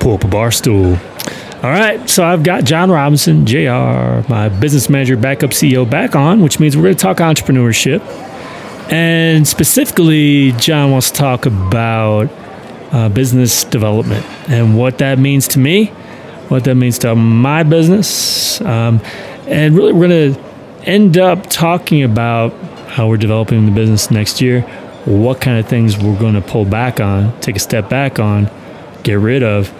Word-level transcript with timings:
pull 0.00 0.14
up 0.14 0.24
a 0.24 0.28
bar 0.28 0.50
stool. 0.50 0.98
All 1.62 1.70
right, 1.70 2.08
so 2.08 2.24
I've 2.24 2.42
got 2.42 2.64
John 2.64 2.90
Robinson, 2.90 3.44
JR, 3.44 4.26
my 4.28 4.48
business 4.48 4.88
manager, 4.88 5.16
backup 5.16 5.50
CEO, 5.50 5.88
back 5.88 6.16
on, 6.16 6.40
which 6.40 6.58
means 6.58 6.74
we're 6.74 6.84
going 6.84 6.96
to 6.96 7.02
talk 7.02 7.18
entrepreneurship. 7.18 8.00
And 8.90 9.46
specifically, 9.46 10.52
John 10.52 10.90
wants 10.90 11.10
to 11.10 11.16
talk 11.18 11.44
about 11.46 12.30
uh, 12.92 13.08
business 13.10 13.62
development 13.64 14.24
and 14.48 14.76
what 14.76 14.98
that 14.98 15.18
means 15.18 15.46
to 15.48 15.58
me, 15.58 15.86
what 16.48 16.64
that 16.64 16.74
means 16.76 16.98
to 17.00 17.14
my 17.14 17.62
business. 17.62 18.60
Um, 18.62 19.00
and 19.46 19.76
really, 19.76 19.92
we're 19.92 20.08
going 20.08 20.34
to 20.34 20.40
end 20.84 21.18
up 21.18 21.48
talking 21.50 22.02
about 22.02 22.52
how 22.88 23.06
we're 23.06 23.16
developing 23.16 23.66
the 23.66 23.72
business 23.72 24.10
next 24.10 24.40
year, 24.40 24.62
what 25.04 25.40
kind 25.40 25.58
of 25.58 25.68
things 25.68 25.98
we're 25.98 26.18
going 26.18 26.34
to 26.34 26.40
pull 26.40 26.64
back 26.64 27.00
on, 27.00 27.38
take 27.40 27.56
a 27.56 27.60
step 27.60 27.88
back 27.88 28.18
on, 28.18 28.50
get 29.02 29.18
rid 29.18 29.42
of. 29.42 29.72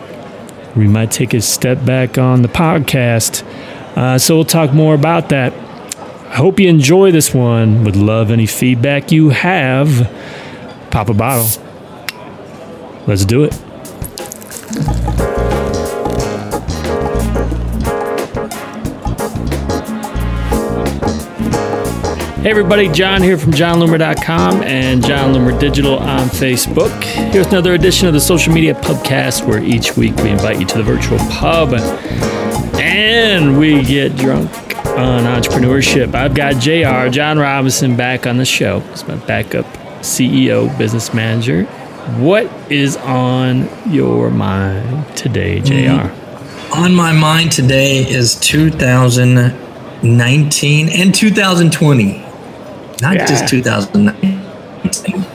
We 0.76 0.86
might 0.86 1.10
take 1.10 1.34
a 1.34 1.40
step 1.40 1.84
back 1.84 2.18
on 2.18 2.42
the 2.42 2.48
podcast. 2.48 3.42
Uh, 3.96 4.18
so 4.18 4.36
we'll 4.36 4.44
talk 4.44 4.72
more 4.72 4.94
about 4.94 5.30
that. 5.30 5.52
I 5.52 6.36
hope 6.36 6.60
you 6.60 6.68
enjoy 6.68 7.10
this 7.10 7.34
one. 7.34 7.84
Would 7.84 7.96
love 7.96 8.30
any 8.30 8.46
feedback 8.46 9.10
you 9.10 9.30
have. 9.30 10.08
Pop 10.90 11.08
a 11.08 11.14
bottle. 11.14 11.48
Let's 13.06 13.24
do 13.24 13.44
it. 13.44 15.19
Hey 22.40 22.48
everybody, 22.48 22.88
Jon 22.88 23.22
here 23.22 23.36
from 23.36 23.52
jonloomer.com 23.52 24.62
and 24.62 25.04
Jon 25.04 25.34
Loomer 25.34 25.60
Digital 25.60 25.98
on 25.98 26.26
Facebook. 26.28 27.04
Here's 27.04 27.48
another 27.48 27.74
edition 27.74 28.06
of 28.06 28.14
the 28.14 28.20
Social 28.20 28.54
Media 28.54 28.72
Pubcast 28.72 29.46
where 29.46 29.62
each 29.62 29.94
week 29.94 30.16
we 30.16 30.30
invite 30.30 30.58
you 30.58 30.64
to 30.64 30.78
the 30.78 30.82
virtual 30.82 31.18
pub 31.28 31.74
and 32.80 33.58
we 33.58 33.82
get 33.82 34.16
drunk 34.16 34.50
on 34.86 35.24
entrepreneurship. 35.24 36.14
I've 36.14 36.34
got 36.34 36.54
JR, 36.54 37.10
John 37.10 37.38
Robinson, 37.38 37.94
back 37.94 38.26
on 38.26 38.38
the 38.38 38.46
show. 38.46 38.80
He's 38.80 39.06
my 39.06 39.16
backup 39.16 39.66
CEO, 40.00 40.74
business 40.78 41.12
manager. 41.12 41.64
What 42.16 42.50
is 42.72 42.96
on 42.96 43.68
your 43.92 44.30
mind 44.30 45.14
today, 45.14 45.60
JR? 45.60 45.74
Mm-hmm. 45.74 46.72
On 46.72 46.94
my 46.94 47.12
mind 47.12 47.52
today 47.52 47.98
is 47.98 48.34
2019 48.36 50.88
and 50.88 51.14
2020 51.14 52.29
not 53.00 53.16
yeah. 53.16 53.26
just 53.26 53.48
2019. 53.48 55.26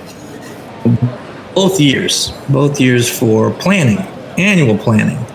Both 1.54 1.80
years, 1.80 2.32
both 2.50 2.82
years 2.82 3.10
for 3.10 3.52
planning, 3.52 4.00
annual 4.38 4.78
planning. 4.78 5.26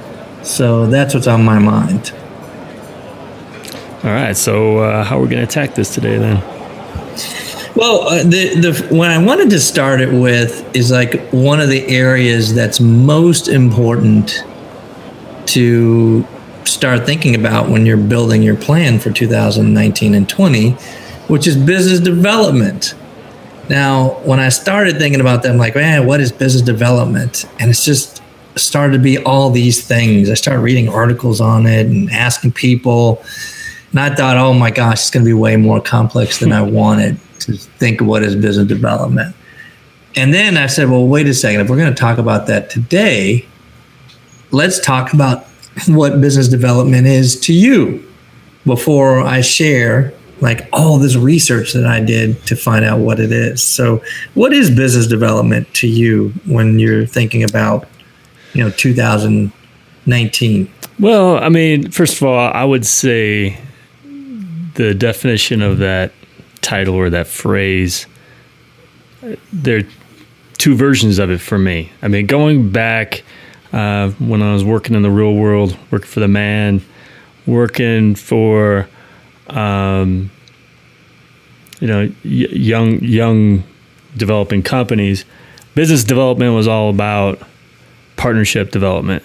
So 0.43 0.87
that's 0.87 1.15
what's 1.15 1.27
on 1.27 1.45
my 1.45 1.59
mind. 1.59 2.13
All 4.03 4.11
right. 4.11 4.37
So 4.37 4.79
uh, 4.79 5.05
how 5.05 5.19
are 5.19 5.23
we 5.23 5.29
going 5.29 5.41
to 5.41 5.45
attack 5.45 5.75
this 5.75 5.95
today 5.95 6.19
then? 6.19 6.43
Well, 7.77 8.09
uh, 8.09 8.23
the 8.25 8.61
the 8.61 8.89
what 8.95 9.11
I 9.11 9.23
wanted 9.23 9.51
to 9.51 9.61
start 9.61 10.01
it 10.01 10.13
with 10.13 10.75
is 10.75 10.91
like 10.91 11.31
one 11.31 11.61
of 11.61 11.69
the 11.69 11.87
areas 11.87 12.55
that's 12.55 12.81
most 12.81 13.49
important 13.49 14.45
to 15.47 16.27
start 16.65 17.07
thinking 17.07 17.35
about 17.35 17.69
when 17.69 17.87
you're 17.87 17.97
building 17.97 18.43
your 18.43 18.57
plan 18.57 18.99
for 18.99 19.11
2019 19.11 20.15
and 20.15 20.29
20 20.29 20.77
which 21.31 21.47
is 21.47 21.57
business 21.57 22.01
development. 22.01 22.95
Now, 23.69 24.19
when 24.25 24.41
I 24.41 24.49
started 24.49 24.99
thinking 24.99 25.21
about 25.21 25.45
that, 25.45 25.53
I'm 25.53 25.59
like, 25.59 25.77
man, 25.77 26.05
what 26.05 26.21
is 26.21 26.33
business 26.33 26.61
development? 26.63 27.45
And 27.61 27.71
it's 27.71 27.85
just 27.85 28.21
started 28.57 28.95
to 28.95 28.99
be 28.99 29.17
all 29.19 29.49
these 29.49 29.87
things. 29.87 30.29
I 30.29 30.35
started 30.35 30.61
reading 30.61 30.89
articles 30.89 31.41
on 31.41 31.67
it 31.67 31.87
and 31.87 32.11
asking 32.11 32.53
people. 32.53 33.23
And 33.93 34.01
I 34.01 34.13
thought, 34.13 34.37
oh 34.39 34.53
my 34.53 34.73
gosh, 34.73 35.03
it's 35.03 35.11
going 35.11 35.25
to 35.25 35.29
be 35.29 35.33
way 35.33 35.57
more 35.57 35.81
complex 35.81 36.41
than 36.41 36.51
I 36.51 36.63
wanted 36.63 37.17
to 37.41 37.53
think 37.53 38.01
of 38.01 38.09
what 38.09 38.25
is 38.25 38.35
business 38.35 38.67
development. 38.67 39.37
And 40.17 40.35
then 40.35 40.57
I 40.57 40.67
said, 40.67 40.91
well, 40.91 41.07
wait 41.07 41.29
a 41.29 41.35
second. 41.35 41.61
If 41.61 41.71
we're 41.71 41.77
going 41.77 41.95
to 41.95 42.01
talk 42.01 42.19
about 42.19 42.49
that 42.49 42.71
today, 42.71 43.47
let's 44.51 44.81
talk 44.81 45.13
about 45.13 45.45
what 45.87 46.21
business 46.21 46.49
development 46.49 47.07
is 47.07 47.39
to 47.43 47.53
you 47.53 48.05
before 48.67 49.21
I 49.21 49.43
share 49.43 50.13
like 50.41 50.69
all 50.73 50.99
this 50.99 51.17
research 51.17 51.73
that 51.73 51.87
I 51.87 52.01
did 52.01 52.45
to 52.47 52.57
find 52.57 52.85
out 52.85 53.01
what 53.01 53.21
it 53.21 53.33
is. 53.33 53.63
So, 53.63 54.03
what 54.35 54.53
is 54.53 54.71
business 54.71 55.07
development 55.07 55.73
to 55.75 55.89
you 55.89 56.33
when 56.47 56.79
you're 56.79 57.07
thinking 57.07 57.43
about, 57.43 57.89
you 58.55 58.65
know, 58.65 58.71
2019? 58.71 60.73
Well, 60.99 61.39
I 61.39 61.49
mean, 61.49 61.91
first 61.91 62.17
of 62.17 62.25
all, 62.25 62.53
I 62.53 62.65
would 62.65 62.87
say 62.87 63.59
the 64.75 64.95
definition 64.95 65.63
of 65.63 65.79
that 65.79 66.13
title 66.63 66.95
or 66.95 67.11
that 67.11 67.27
phrase, 67.27 68.07
there 69.53 69.79
are 69.79 69.89
two 70.59 70.77
versions 70.77 71.19
of 71.19 71.31
it 71.31 71.39
for 71.39 71.59
me. 71.59 71.91
I 72.03 72.09
mean, 72.09 72.27
going 72.27 72.71
back 72.71 73.23
uh, 73.73 74.11
when 74.11 74.43
I 74.43 74.53
was 74.53 74.65
working 74.65 74.95
in 74.95 75.03
the 75.03 75.11
real 75.11 75.35
world, 75.35 75.77
working 75.91 76.09
for 76.09 76.21
the 76.21 76.29
man, 76.29 76.83
working 77.47 78.15
for 78.15 78.89
um, 79.57 80.31
you 81.81 81.87
know, 81.87 82.03
y- 82.25 82.49
young 82.51 83.01
young 83.01 83.65
developing 84.17 84.63
companies. 84.63 85.25
Business 85.75 86.05
development 86.05 86.55
was 86.55 86.67
all 86.69 86.91
about 86.91 87.41
partnership 88.17 88.71
development. 88.71 89.23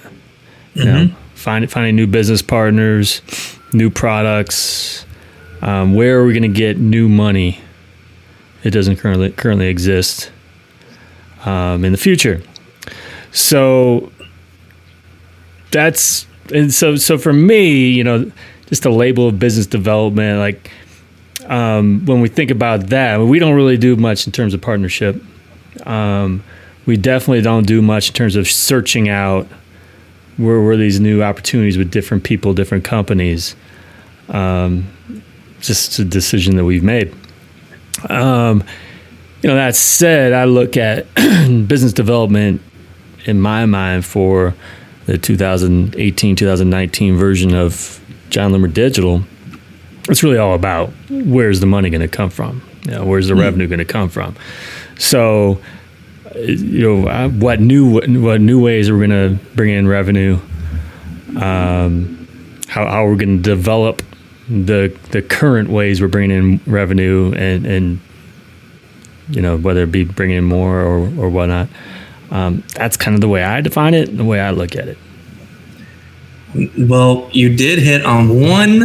You 0.73 0.83
mm-hmm. 0.83 1.07
know, 1.07 1.15
finding 1.33 1.69
finding 1.69 1.95
new 1.95 2.07
business 2.07 2.41
partners, 2.41 3.21
new 3.73 3.89
products. 3.89 5.05
Um, 5.61 5.95
where 5.95 6.19
are 6.19 6.25
we 6.25 6.33
going 6.33 6.43
to 6.43 6.59
get 6.59 6.77
new 6.77 7.09
money? 7.09 7.59
It 8.63 8.71
doesn't 8.71 8.97
currently 8.97 9.31
currently 9.31 9.67
exist 9.67 10.31
um, 11.45 11.85
in 11.85 11.91
the 11.91 11.97
future. 11.97 12.41
So 13.31 14.11
that's 15.71 16.25
and 16.53 16.73
so 16.73 16.95
so 16.95 17.17
for 17.17 17.33
me, 17.33 17.89
you 17.89 18.03
know, 18.03 18.31
just 18.67 18.85
a 18.85 18.89
label 18.89 19.27
of 19.27 19.39
business 19.39 19.67
development, 19.67 20.39
like 20.39 20.71
um, 21.47 22.05
when 22.05 22.21
we 22.21 22.27
think 22.27 22.51
about 22.51 22.87
that, 22.87 23.19
we 23.19 23.39
don't 23.39 23.55
really 23.55 23.77
do 23.77 23.95
much 23.95 24.25
in 24.25 24.33
terms 24.33 24.53
of 24.53 24.61
partnership. 24.61 25.21
Um, 25.85 26.43
we 26.85 26.97
definitely 26.97 27.41
don't 27.41 27.65
do 27.65 27.81
much 27.81 28.09
in 28.09 28.13
terms 28.13 28.35
of 28.35 28.47
searching 28.47 29.09
out 29.09 29.47
where 30.37 30.59
were 30.59 30.77
these 30.77 30.99
new 30.99 31.23
opportunities 31.23 31.77
with 31.77 31.91
different 31.91 32.23
people, 32.23 32.53
different 32.53 32.83
companies. 32.83 33.55
Um, 34.29 34.87
just 35.61 35.97
a 35.99 36.05
decision 36.05 36.57
that 36.57 36.65
we've 36.65 36.83
made. 36.83 37.13
Um, 38.09 38.63
you 39.41 39.49
know, 39.49 39.55
that 39.55 39.75
said, 39.75 40.33
I 40.33 40.45
look 40.45 40.77
at 40.77 41.07
business 41.15 41.93
development 41.93 42.61
in 43.25 43.39
my 43.39 43.65
mind 43.65 44.05
for 44.05 44.53
the 45.05 45.17
2018 45.17 46.35
2019 46.35 47.15
version 47.15 47.53
of 47.53 48.01
Jon 48.29 48.51
Loomer 48.51 48.73
Digital 48.73 49.23
it's 50.09 50.23
really 50.23 50.37
all 50.37 50.53
about 50.53 50.89
where's 51.09 51.59
the 51.59 51.65
money 51.65 51.89
going 51.89 52.01
to 52.01 52.07
come 52.07 52.29
from? 52.29 52.61
You 52.83 52.91
know, 52.91 53.05
where's 53.05 53.27
the 53.27 53.33
mm. 53.33 53.41
revenue 53.41 53.67
going 53.67 53.79
to 53.79 53.85
come 53.85 54.09
from? 54.09 54.35
So, 54.97 55.61
you 56.35 56.81
know, 56.81 57.07
uh, 57.07 57.29
what 57.29 57.59
new 57.59 57.99
what 58.21 58.41
new 58.41 58.61
ways 58.61 58.89
are 58.89 58.97
we 58.97 59.07
going 59.07 59.37
to 59.37 59.45
bring 59.55 59.71
in 59.71 59.87
revenue? 59.87 60.39
Um, 61.37 62.27
how 62.67 62.87
how 62.87 63.05
we're 63.05 63.15
going 63.15 63.37
to 63.37 63.43
develop 63.43 64.03
the 64.47 64.95
the 65.11 65.21
current 65.21 65.69
ways 65.69 66.01
we're 66.01 66.07
bringing 66.07 66.37
in 66.37 66.61
revenue 66.71 67.33
and 67.35 67.65
and 67.65 67.99
you 69.29 69.41
know 69.41 69.57
whether 69.57 69.83
it 69.83 69.91
be 69.91 70.03
bringing 70.03 70.37
in 70.37 70.43
more 70.43 70.81
or 70.81 70.99
or 71.17 71.29
whatnot. 71.29 71.67
Um, 72.29 72.63
that's 72.73 72.97
kind 72.97 73.15
of 73.15 73.21
the 73.21 73.29
way 73.29 73.43
I 73.43 73.61
define 73.61 73.93
it, 73.93 74.09
and 74.09 74.19
the 74.19 74.23
way 74.25 74.39
I 74.39 74.51
look 74.51 74.75
at 74.75 74.87
it. 74.87 74.97
Well, 76.77 77.29
you 77.33 77.55
did 77.55 77.79
hit 77.79 78.05
on 78.05 78.41
one 78.41 78.83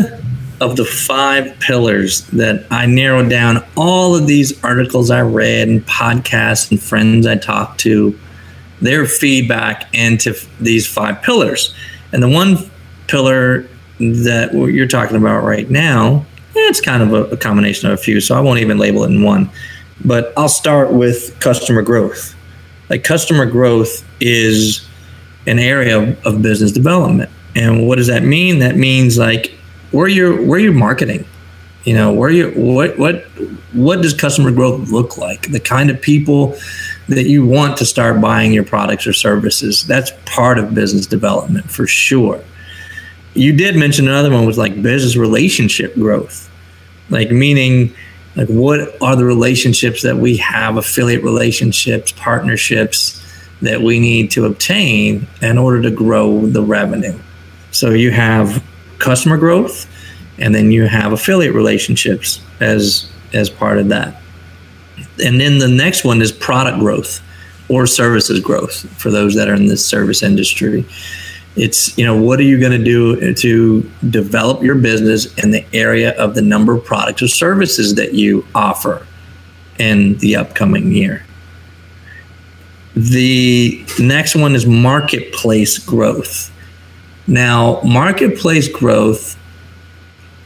of 0.60 0.76
the 0.76 0.84
five 0.84 1.58
pillars 1.60 2.22
that 2.28 2.66
I 2.70 2.86
narrowed 2.86 3.30
down 3.30 3.64
all 3.76 4.14
of 4.14 4.26
these 4.26 4.62
articles 4.64 5.10
I 5.10 5.22
read 5.22 5.68
and 5.68 5.86
podcasts 5.86 6.70
and 6.70 6.80
friends 6.80 7.26
I 7.26 7.36
talked 7.36 7.80
to, 7.80 8.18
their 8.80 9.06
feedback 9.06 9.92
into 9.94 10.34
these 10.60 10.86
five 10.86 11.22
pillars. 11.22 11.74
And 12.12 12.22
the 12.22 12.28
one 12.28 12.58
pillar 13.06 13.68
that 13.98 14.50
you're 14.52 14.88
talking 14.88 15.16
about 15.16 15.44
right 15.44 15.70
now, 15.70 16.26
it's 16.54 16.80
kind 16.80 17.02
of 17.02 17.12
a, 17.12 17.34
a 17.34 17.36
combination 17.36 17.88
of 17.88 17.98
a 17.98 18.02
few, 18.02 18.20
so 18.20 18.34
I 18.34 18.40
won't 18.40 18.60
even 18.60 18.78
label 18.78 19.04
it 19.04 19.10
in 19.10 19.22
one. 19.22 19.48
But 20.04 20.32
I'll 20.36 20.48
start 20.48 20.92
with 20.92 21.38
customer 21.40 21.82
growth. 21.82 22.34
Like 22.88 23.04
customer 23.04 23.46
growth 23.46 24.04
is 24.20 24.86
an 25.46 25.58
area 25.58 25.98
of, 25.98 26.26
of 26.26 26.42
business 26.42 26.72
development. 26.72 27.30
And 27.54 27.86
what 27.86 27.96
does 27.96 28.06
that 28.06 28.22
mean? 28.22 28.60
That 28.60 28.76
means 28.76 29.18
like 29.18 29.52
where 29.90 30.08
you're 30.08 30.40
where 30.44 30.58
you're 30.58 30.72
marketing 30.72 31.24
you 31.84 31.94
know 31.94 32.12
where 32.12 32.28
you 32.28 32.50
what 32.50 32.98
what 32.98 33.24
what 33.72 34.02
does 34.02 34.12
customer 34.12 34.50
growth 34.50 34.90
look 34.90 35.16
like 35.16 35.50
the 35.50 35.58
kind 35.58 35.88
of 35.88 36.00
people 36.00 36.54
that 37.10 37.26
you 37.26 37.44
want 37.44 37.76
to 37.76 37.84
start 37.84 38.20
buying 38.20 38.52
your 38.52 38.64
products 38.64 39.06
or 39.06 39.12
services. 39.12 39.84
That's 39.84 40.12
part 40.26 40.58
of 40.58 40.74
business 40.74 41.06
development 41.06 41.68
for 41.68 41.86
sure. 41.86 42.42
You 43.34 43.52
did 43.52 43.76
mention 43.76 44.06
another 44.06 44.30
one 44.30 44.46
was 44.46 44.58
like 44.58 44.80
business 44.80 45.16
relationship 45.16 45.94
growth. 45.94 46.48
Like 47.10 47.32
meaning 47.32 47.92
like 48.36 48.48
what 48.48 49.02
are 49.02 49.16
the 49.16 49.24
relationships 49.24 50.02
that 50.02 50.16
we 50.16 50.36
have 50.36 50.76
affiliate 50.76 51.24
relationships, 51.24 52.12
partnerships 52.12 53.16
that 53.60 53.80
we 53.80 53.98
need 53.98 54.30
to 54.32 54.46
obtain 54.46 55.26
in 55.42 55.58
order 55.58 55.82
to 55.82 55.90
grow 55.90 56.46
the 56.46 56.62
revenue. 56.62 57.18
So 57.70 57.90
you 57.90 58.10
have 58.10 58.62
customer 58.98 59.36
growth 59.36 59.86
and 60.38 60.54
then 60.54 60.70
you 60.70 60.86
have 60.86 61.12
affiliate 61.12 61.54
relationships 61.54 62.40
as 62.60 63.10
as 63.32 63.48
part 63.48 63.78
of 63.78 63.88
that. 63.88 64.20
And 65.24 65.40
then 65.40 65.58
the 65.58 65.68
next 65.68 66.04
one 66.04 66.20
is 66.20 66.32
product 66.32 66.78
growth 66.78 67.20
or 67.68 67.86
services 67.86 68.40
growth 68.40 68.88
for 69.00 69.10
those 69.10 69.34
that 69.36 69.48
are 69.48 69.54
in 69.54 69.66
the 69.66 69.76
service 69.76 70.22
industry. 70.22 70.84
It's, 71.56 71.96
you 71.96 72.04
know, 72.04 72.16
what 72.16 72.40
are 72.40 72.44
you 72.44 72.58
going 72.58 72.72
to 72.72 72.84
do 72.84 73.34
to 73.34 73.90
develop 74.08 74.62
your 74.62 74.76
business 74.76 75.32
in 75.38 75.50
the 75.50 75.64
area 75.72 76.16
of 76.16 76.34
the 76.34 76.42
number 76.42 76.74
of 76.74 76.84
products 76.84 77.22
or 77.22 77.28
services 77.28 77.94
that 77.96 78.14
you 78.14 78.44
offer 78.54 79.06
in 79.78 80.16
the 80.18 80.36
upcoming 80.36 80.92
year? 80.92 81.24
The 82.96 83.84
next 84.00 84.34
one 84.34 84.54
is 84.54 84.66
marketplace 84.66 85.78
growth. 85.78 86.50
Now, 87.30 87.80
marketplace 87.82 88.66
growth, 88.66 89.38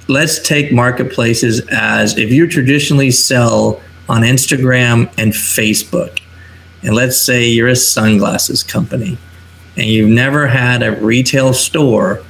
let's 0.07 0.39
take 0.47 0.71
marketplaces 0.71 1.63
as 1.71 2.19
if 2.19 2.31
you 2.31 2.47
traditionally 2.47 3.11
sell 3.11 3.81
on 4.07 4.21
Instagram 4.21 5.11
and 5.17 5.33
Facebook, 5.33 6.21
and 6.83 6.95
let's 6.95 7.17
say 7.17 7.49
you're 7.49 7.69
a 7.69 7.75
sunglasses 7.75 8.63
company 8.63 9.17
and 9.79 9.87
you've 9.87 10.11
never 10.11 10.47
had 10.47 10.83
a 10.83 10.93
retail 10.93 11.55
store, 11.55 12.23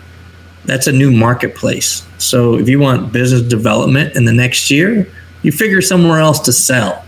that's 0.67 0.87
a 0.87 0.93
new 0.93 1.11
marketplace. 1.11 2.07
So 2.19 2.55
if 2.55 2.69
you 2.69 2.79
want 2.79 3.13
business 3.13 3.43
development 3.43 4.15
in 4.15 4.25
the 4.25 4.33
next 4.33 4.71
year, 4.71 5.11
you 5.43 5.51
figure 5.51 5.83
somewhere 5.83 6.21
else 6.21 6.39
to 6.43 6.53
sell. 6.53 7.05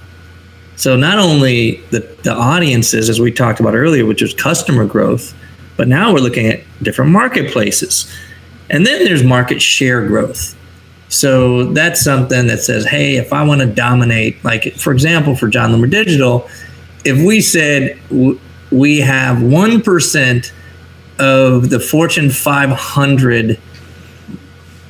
So 0.74 0.96
not 0.96 1.20
only 1.20 1.76
the, 1.92 2.00
the 2.24 2.34
audiences, 2.34 3.08
as 3.08 3.20
we 3.20 3.30
talked 3.30 3.60
about 3.60 3.76
earlier, 3.76 4.04
which 4.04 4.20
is 4.20 4.34
customer 4.34 4.84
growth, 4.84 5.32
but 5.76 5.88
now 5.88 6.12
we're 6.12 6.20
looking 6.20 6.46
at 6.46 6.60
different 6.82 7.10
marketplaces. 7.10 8.10
And 8.70 8.86
then 8.86 9.04
there's 9.04 9.22
market 9.22 9.62
share 9.62 10.06
growth. 10.06 10.56
So 11.08 11.72
that's 11.72 12.02
something 12.02 12.48
that 12.48 12.60
says, 12.60 12.84
hey, 12.84 13.16
if 13.16 13.32
I 13.32 13.44
want 13.44 13.60
to 13.60 13.66
dominate, 13.66 14.42
like 14.44 14.74
for 14.74 14.92
example, 14.92 15.36
for 15.36 15.48
Jon 15.48 15.70
Loomer 15.70 15.90
Digital, 15.90 16.48
if 17.04 17.24
we 17.24 17.40
said 17.40 17.98
we 18.72 18.98
have 19.00 19.38
1% 19.38 20.52
of 21.18 21.70
the 21.70 21.80
Fortune 21.80 22.30
500 22.30 23.60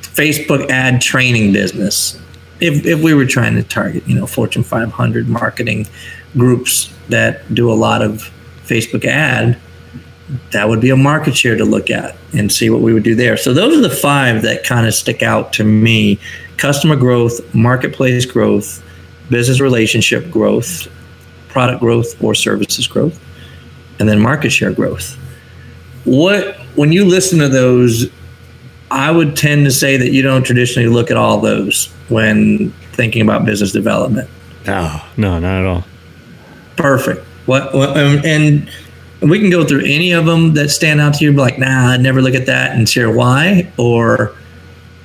Facebook 0.01 0.69
ad 0.69 0.99
training 1.01 1.53
business, 1.53 2.19
if, 2.59 2.85
if 2.85 3.03
we 3.03 3.13
were 3.13 3.25
trying 3.25 3.53
to 3.55 3.63
target, 3.63 4.07
you 4.07 4.15
know, 4.15 4.25
Fortune 4.25 4.63
500 4.63 5.29
marketing 5.29 5.85
groups 6.33 6.91
that 7.09 7.53
do 7.53 7.71
a 7.71 7.75
lot 7.75 8.01
of 8.01 8.31
Facebook 8.65 9.05
ad, 9.05 9.59
that 10.51 10.67
would 10.67 10.81
be 10.81 10.89
a 10.89 10.95
market 10.95 11.37
share 11.37 11.55
to 11.55 11.65
look 11.65 11.89
at 11.89 12.15
and 12.33 12.51
see 12.51 12.69
what 12.69 12.81
we 12.81 12.93
would 12.93 13.03
do 13.03 13.15
there. 13.15 13.37
So 13.37 13.53
those 13.53 13.77
are 13.77 13.81
the 13.81 13.95
five 13.95 14.41
that 14.41 14.63
kind 14.63 14.85
of 14.85 14.93
stick 14.93 15.23
out 15.23 15.53
to 15.53 15.63
me 15.63 16.19
customer 16.57 16.95
growth, 16.95 17.53
marketplace 17.53 18.25
growth, 18.25 18.83
business 19.29 19.59
relationship 19.59 20.29
growth, 20.29 20.87
product 21.47 21.79
growth 21.79 22.21
or 22.21 22.35
services 22.35 22.87
growth, 22.87 23.19
and 23.99 24.09
then 24.09 24.19
market 24.19 24.49
share 24.49 24.73
growth. 24.73 25.15
What 26.03 26.57
when 26.75 26.91
you 26.91 27.05
listen 27.05 27.39
to 27.39 27.49
those, 27.49 28.09
I 28.91 29.11
would 29.11 29.35
tend 29.35 29.65
to 29.65 29.71
say 29.71 29.97
that 29.97 30.11
you 30.11 30.21
don't 30.21 30.43
traditionally 30.43 30.89
look 30.89 31.09
at 31.09 31.17
all 31.17 31.39
those 31.39 31.87
when 32.09 32.71
thinking 32.93 33.21
about 33.21 33.45
business 33.45 33.71
development. 33.71 34.29
No, 34.65 35.01
no, 35.15 35.39
not 35.39 35.61
at 35.61 35.65
all. 35.65 35.85
Perfect. 36.75 37.25
What, 37.45 37.73
what 37.73 37.97
and 37.97 38.69
and 39.21 39.29
we 39.31 39.39
can 39.39 39.49
go 39.49 39.65
through 39.65 39.83
any 39.85 40.11
of 40.11 40.25
them 40.25 40.53
that 40.53 40.69
stand 40.69 41.01
out 41.01 41.15
to 41.15 41.25
you, 41.25 41.31
like, 41.31 41.57
nah, 41.57 41.91
I'd 41.91 42.01
never 42.01 42.21
look 42.21 42.35
at 42.35 42.45
that 42.45 42.75
and 42.75 42.87
share 42.87 43.09
why. 43.11 43.71
Or, 43.77 44.35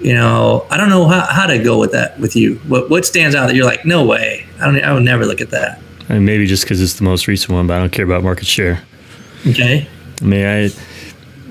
you 0.01 0.13
know, 0.13 0.67
I 0.71 0.77
don't 0.77 0.91
know 0.91 1.07
how, 1.07 1.27
how 1.27 1.47
to 1.47 1.63
go 1.63 1.79
with 1.79 1.93
that 1.93 2.19
with 2.21 2.37
you. 2.37 2.57
What 2.69 2.91
what 2.91 3.07
stands 3.07 3.35
out 3.35 3.47
that 3.47 3.57
you're 3.57 3.65
like, 3.65 3.85
no 3.85 4.05
way, 4.05 4.47
I 4.61 4.67
don't, 4.67 4.85
I 4.85 4.93
would 4.93 5.05
never 5.05 5.25
look 5.25 5.41
at 5.41 5.51
that. 5.51 5.81
And 6.09 6.27
maybe 6.27 6.47
just 6.47 6.65
because 6.65 6.83
it's 6.83 6.95
the 6.95 7.05
most 7.05 7.27
recent 7.27 7.53
one, 7.53 7.67
but 7.67 7.75
I 7.75 7.79
don't 7.79 7.93
care 7.93 8.05
about 8.05 8.23
market 8.23 8.47
share. 8.47 8.83
Okay. 9.47 9.89
I 10.21 10.25
mean, 10.25 10.47
I 10.47 10.71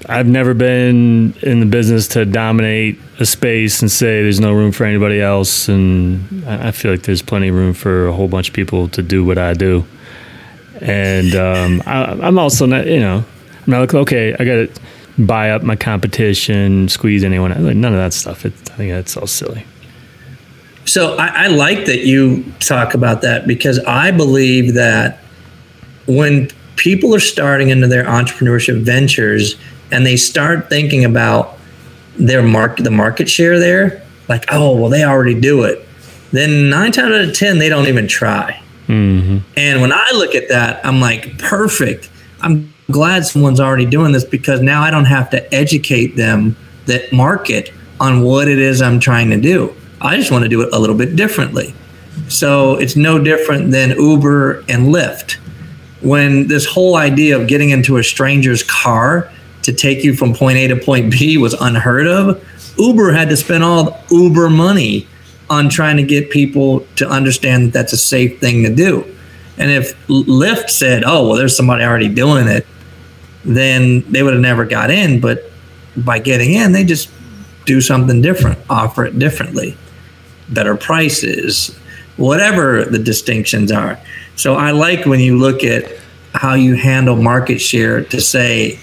I've 0.08 0.28
never 0.28 0.54
been 0.54 1.34
in 1.42 1.62
the 1.62 1.66
business 1.66 2.08
to 2.10 2.26
dominate 2.26 3.00
a 3.20 3.26
space 3.26 3.82
and 3.82 3.90
say 3.90 4.22
there's 4.22 4.40
no 4.40 4.54
room 4.54 4.72
for 4.72 4.84
anybody 4.84 5.20
else, 5.20 5.68
and 5.68 6.44
I 6.46 6.72
feel 6.72 6.92
like 6.92 7.04
there's 7.04 7.22
plenty 7.24 7.48
of 7.48 7.56
room 7.56 7.74
for 7.74 8.08
a 8.08 8.14
whole 8.14 8.28
bunch 8.28 8.50
of 8.50 8.54
people 8.54 8.88
to 8.90 9.02
do 9.02 9.26
what 9.26 9.40
I 9.40 9.54
do 9.54 9.86
and 10.82 11.36
um, 11.36 11.84
I, 11.86 12.28
am 12.28 12.40
also 12.40 12.66
not, 12.66 12.88
you 12.88 13.00
know, 13.00 13.18
I'm 13.18 13.66
not 13.68 13.80
like, 13.82 13.94
okay, 13.94 14.34
I 14.34 14.44
got 14.44 14.74
to 14.76 14.82
buy 15.20 15.52
up 15.52 15.62
my 15.62 15.76
competition, 15.76 16.90
squeeze 16.90 17.24
anyone. 17.24 17.52
Like, 17.64 17.76
none 17.76 17.94
of 17.94 18.00
that 18.00 18.14
stuff. 18.14 18.46
It, 18.46 18.54
I 18.72 18.76
think 18.76 18.92
that's 18.92 19.16
all 19.16 19.28
silly. 19.28 19.66
So 20.86 21.16
I, 21.18 21.46
I 21.46 21.48
like 21.48 21.86
that 21.86 22.06
you 22.06 22.44
talk 22.60 22.96
about 22.96 23.22
that 23.22 23.46
because 23.46 23.78
I 23.80 24.10
believe 24.10 24.74
that 24.74 25.20
when 26.08 26.50
people 26.78 27.14
are 27.14 27.20
starting 27.20 27.70
into 27.70 27.88
their 27.88 28.06
entrepreneurship 28.06 28.82
ventures 28.82 29.56
and 29.92 30.04
they 30.04 30.18
start 30.18 30.68
thinking 30.68 31.06
about 31.06 31.60
their 32.18 32.42
market, 32.42 32.84
the 32.84 32.92
market 32.92 33.30
share 33.30 33.60
there, 33.60 34.02
like, 34.28 34.46
oh, 34.52 34.76
well, 34.76 34.90
they 34.90 35.04
already 35.04 35.40
do 35.40 35.64
it. 35.64 35.88
Then 36.32 36.70
nine 36.70 36.92
times 36.92 37.14
out 37.14 37.22
of 37.22 37.36
10, 37.36 37.60
they 37.60 37.70
don't 37.70 37.88
even 37.88 38.08
try 38.08 38.61
Mm-hmm. 38.88 39.40
And 39.58 39.82
when 39.82 39.92
I 39.92 40.10
look 40.14 40.36
at 40.36 40.50
that, 40.50 40.86
I'm 40.86 41.00
like, 41.00 41.38
perfect. 41.38 42.10
I'm 42.42 42.74
glad 42.90 43.26
someone's 43.26 43.60
already 43.60 43.86
doing 43.86 44.12
this 44.12 44.26
because 44.26 44.62
now 44.62 44.82
I 44.82 44.92
don't 44.92 45.06
have 45.06 45.30
to 45.32 45.54
educate 45.54 46.16
them 46.16 46.56
that 46.86 47.12
market 47.14 47.72
on 48.00 48.22
what 48.22 48.48
it 48.48 48.60
is 48.60 48.82
I'm 48.82 49.00
trying 49.00 49.30
to 49.30 49.40
do. 49.40 49.74
I 50.02 50.18
just 50.18 50.32
want 50.32 50.44
to 50.44 50.50
do 50.50 50.62
it 50.62 50.74
a 50.74 50.80
little 50.80 50.96
bit 50.96 51.16
differently. 51.16 51.74
So 52.28 52.76
it's 52.76 52.96
no 52.96 53.24
different 53.24 53.72
than 53.72 53.92
Uber 53.92 54.60
and 54.62 54.88
Lyft. 54.94 55.34
When 56.02 56.48
this 56.48 56.66
whole 56.66 56.96
idea 56.96 57.40
of 57.40 57.48
getting 57.48 57.70
into 57.70 57.98
a 57.98 58.04
stranger's 58.04 58.64
car 58.64 59.32
to 59.62 59.72
take 59.72 60.04
you 60.04 60.16
from 60.16 60.34
point 60.34 60.58
A 60.58 60.68
to 60.70 60.76
point 60.76 61.12
B 61.12 61.38
was 61.38 61.54
unheard 61.54 62.08
of, 62.08 62.44
Uber 62.78 63.12
had 63.12 63.30
to 63.30 63.38
spend 63.38 63.64
all 63.64 64.04
Uber 64.10 64.50
money 64.50 65.08
on 65.52 65.68
trying 65.68 65.98
to 65.98 66.04
get 66.04 66.30
people 66.30 66.88
to 66.96 67.08
understand 67.08 67.68
that 67.68 67.74
that's 67.74 67.92
a 67.92 67.98
safe 67.98 68.40
thing 68.40 68.64
to 68.64 68.74
do. 68.74 69.06
And 69.58 69.70
if 69.70 69.96
Lyft 70.08 70.70
said, 70.70 71.04
"Oh, 71.06 71.28
well, 71.28 71.38
there's 71.38 71.56
somebody 71.56 71.84
already 71.84 72.08
doing 72.08 72.48
it," 72.48 72.66
then 73.44 74.04
they 74.10 74.24
would 74.24 74.34
have 74.34 74.42
never 74.42 74.64
got 74.64 74.90
in. 74.90 75.20
But 75.20 75.52
by 75.98 76.20
getting 76.20 76.54
in, 76.54 76.72
they 76.72 76.86
just 76.86 77.10
do 77.66 77.82
something 77.82 78.22
different, 78.22 78.60
offer 78.70 79.04
it 79.06 79.20
differently, 79.20 79.78
better 80.50 80.76
prices, 80.76 81.76
whatever 82.16 82.86
the 82.86 82.98
distinctions 83.00 83.72
are. 83.72 84.00
So 84.38 84.56
I 84.56 84.72
like 84.72 85.06
when 85.06 85.20
you 85.20 85.38
look 85.38 85.66
at 85.66 85.84
how 86.34 86.54
you 86.54 86.76
handle 86.76 87.18
market 87.18 87.60
share 87.60 88.04
to 88.06 88.22
say 88.22 88.80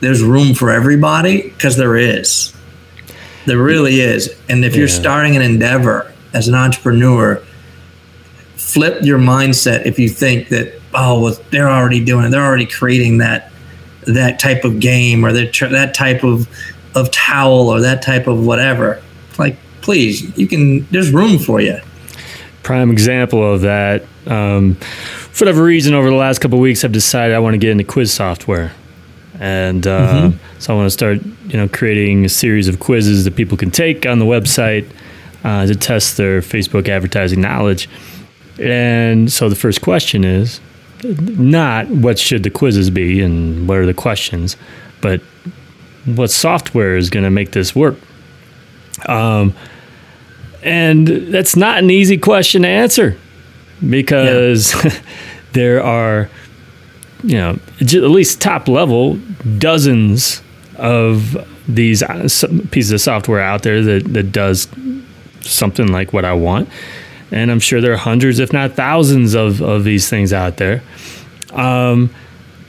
there's 0.00 0.22
room 0.22 0.54
for 0.54 0.70
everybody 0.70 1.42
because 1.42 1.76
there 1.76 1.96
is. 1.96 2.52
There 3.48 3.58
really 3.58 4.00
is. 4.00 4.34
And 4.48 4.64
if 4.64 4.72
yeah. 4.72 4.80
you're 4.80 4.88
starting 4.88 5.36
an 5.36 5.42
endeavor 5.42 6.12
as 6.34 6.48
an 6.48 6.54
entrepreneur, 6.54 7.42
flip 8.56 9.02
your 9.02 9.18
mindset 9.18 9.86
if 9.86 9.98
you 9.98 10.08
think 10.08 10.48
that 10.48 10.74
oh 10.94 11.20
well 11.20 11.36
they're 11.50 11.70
already 11.70 12.04
doing 12.04 12.26
it. 12.26 12.30
They're 12.30 12.44
already 12.44 12.66
creating 12.66 13.18
that 13.18 13.52
that 14.06 14.38
type 14.38 14.64
of 14.64 14.80
game 14.80 15.24
or 15.24 15.32
that 15.32 15.52
that 15.70 15.94
type 15.94 16.24
of 16.24 16.48
of 16.94 17.10
towel 17.10 17.68
or 17.68 17.80
that 17.80 18.02
type 18.02 18.26
of 18.26 18.44
whatever. 18.44 19.02
Like 19.38 19.56
please 19.80 20.36
you 20.38 20.46
can 20.46 20.86
there's 20.90 21.10
room 21.10 21.38
for 21.38 21.60
you. 21.60 21.80
Prime 22.62 22.90
example 22.90 23.54
of 23.54 23.62
that 23.62 24.04
um, 24.28 24.74
for 24.74 25.44
whatever 25.44 25.64
reason 25.64 25.94
over 25.94 26.10
the 26.10 26.16
last 26.16 26.40
couple 26.40 26.58
weeks 26.58 26.84
i've 26.84 26.92
decided 26.92 27.34
i 27.34 27.38
want 27.38 27.54
to 27.54 27.58
get 27.58 27.70
into 27.70 27.84
quiz 27.84 28.12
software 28.12 28.72
and 29.40 29.86
uh, 29.86 30.30
mm-hmm. 30.30 30.58
so 30.58 30.72
I 30.72 30.76
want 30.76 30.86
to 30.86 30.90
start, 30.90 31.24
you 31.46 31.56
know, 31.56 31.68
creating 31.68 32.24
a 32.24 32.28
series 32.28 32.68
of 32.68 32.80
quizzes 32.80 33.24
that 33.24 33.36
people 33.36 33.56
can 33.56 33.70
take 33.70 34.06
on 34.06 34.18
the 34.18 34.24
website 34.24 34.90
uh, 35.44 35.66
to 35.66 35.74
test 35.74 36.16
their 36.16 36.40
Facebook 36.40 36.88
advertising 36.88 37.40
knowledge. 37.40 37.88
And 38.58 39.30
so 39.30 39.48
the 39.48 39.54
first 39.54 39.80
question 39.80 40.24
is 40.24 40.60
not 41.04 41.88
what 41.88 42.18
should 42.18 42.42
the 42.42 42.50
quizzes 42.50 42.90
be 42.90 43.20
and 43.20 43.68
what 43.68 43.78
are 43.78 43.86
the 43.86 43.94
questions, 43.94 44.56
but 45.00 45.20
what 46.04 46.30
software 46.30 46.96
is 46.96 47.10
going 47.10 47.24
to 47.24 47.30
make 47.30 47.52
this 47.52 47.74
work. 47.74 47.96
Um, 49.06 49.54
and 50.62 51.06
that's 51.06 51.54
not 51.54 51.78
an 51.78 51.90
easy 51.90 52.18
question 52.18 52.62
to 52.62 52.68
answer 52.68 53.16
because 53.88 54.74
yeah. 54.84 55.00
there 55.52 55.82
are 55.82 56.28
you 57.22 57.36
know, 57.36 57.58
at 57.80 57.92
least 57.92 58.40
top 58.40 58.68
level, 58.68 59.16
dozens 59.58 60.42
of 60.76 61.36
these 61.66 62.02
uh, 62.02 62.28
pieces 62.70 62.92
of 62.92 63.00
software 63.00 63.40
out 63.40 63.62
there 63.62 63.82
that, 63.82 64.04
that 64.14 64.32
does 64.32 64.68
something 65.40 65.88
like 65.88 66.12
what 66.12 66.24
I 66.24 66.32
want. 66.32 66.68
And 67.30 67.50
I'm 67.50 67.60
sure 67.60 67.80
there 67.80 67.92
are 67.92 67.98
hundreds, 67.98 68.38
if 68.38 68.52
not 68.52 68.72
thousands, 68.72 69.34
of, 69.34 69.60
of 69.60 69.84
these 69.84 70.08
things 70.08 70.32
out 70.32 70.56
there. 70.56 70.82
Um, 71.52 72.10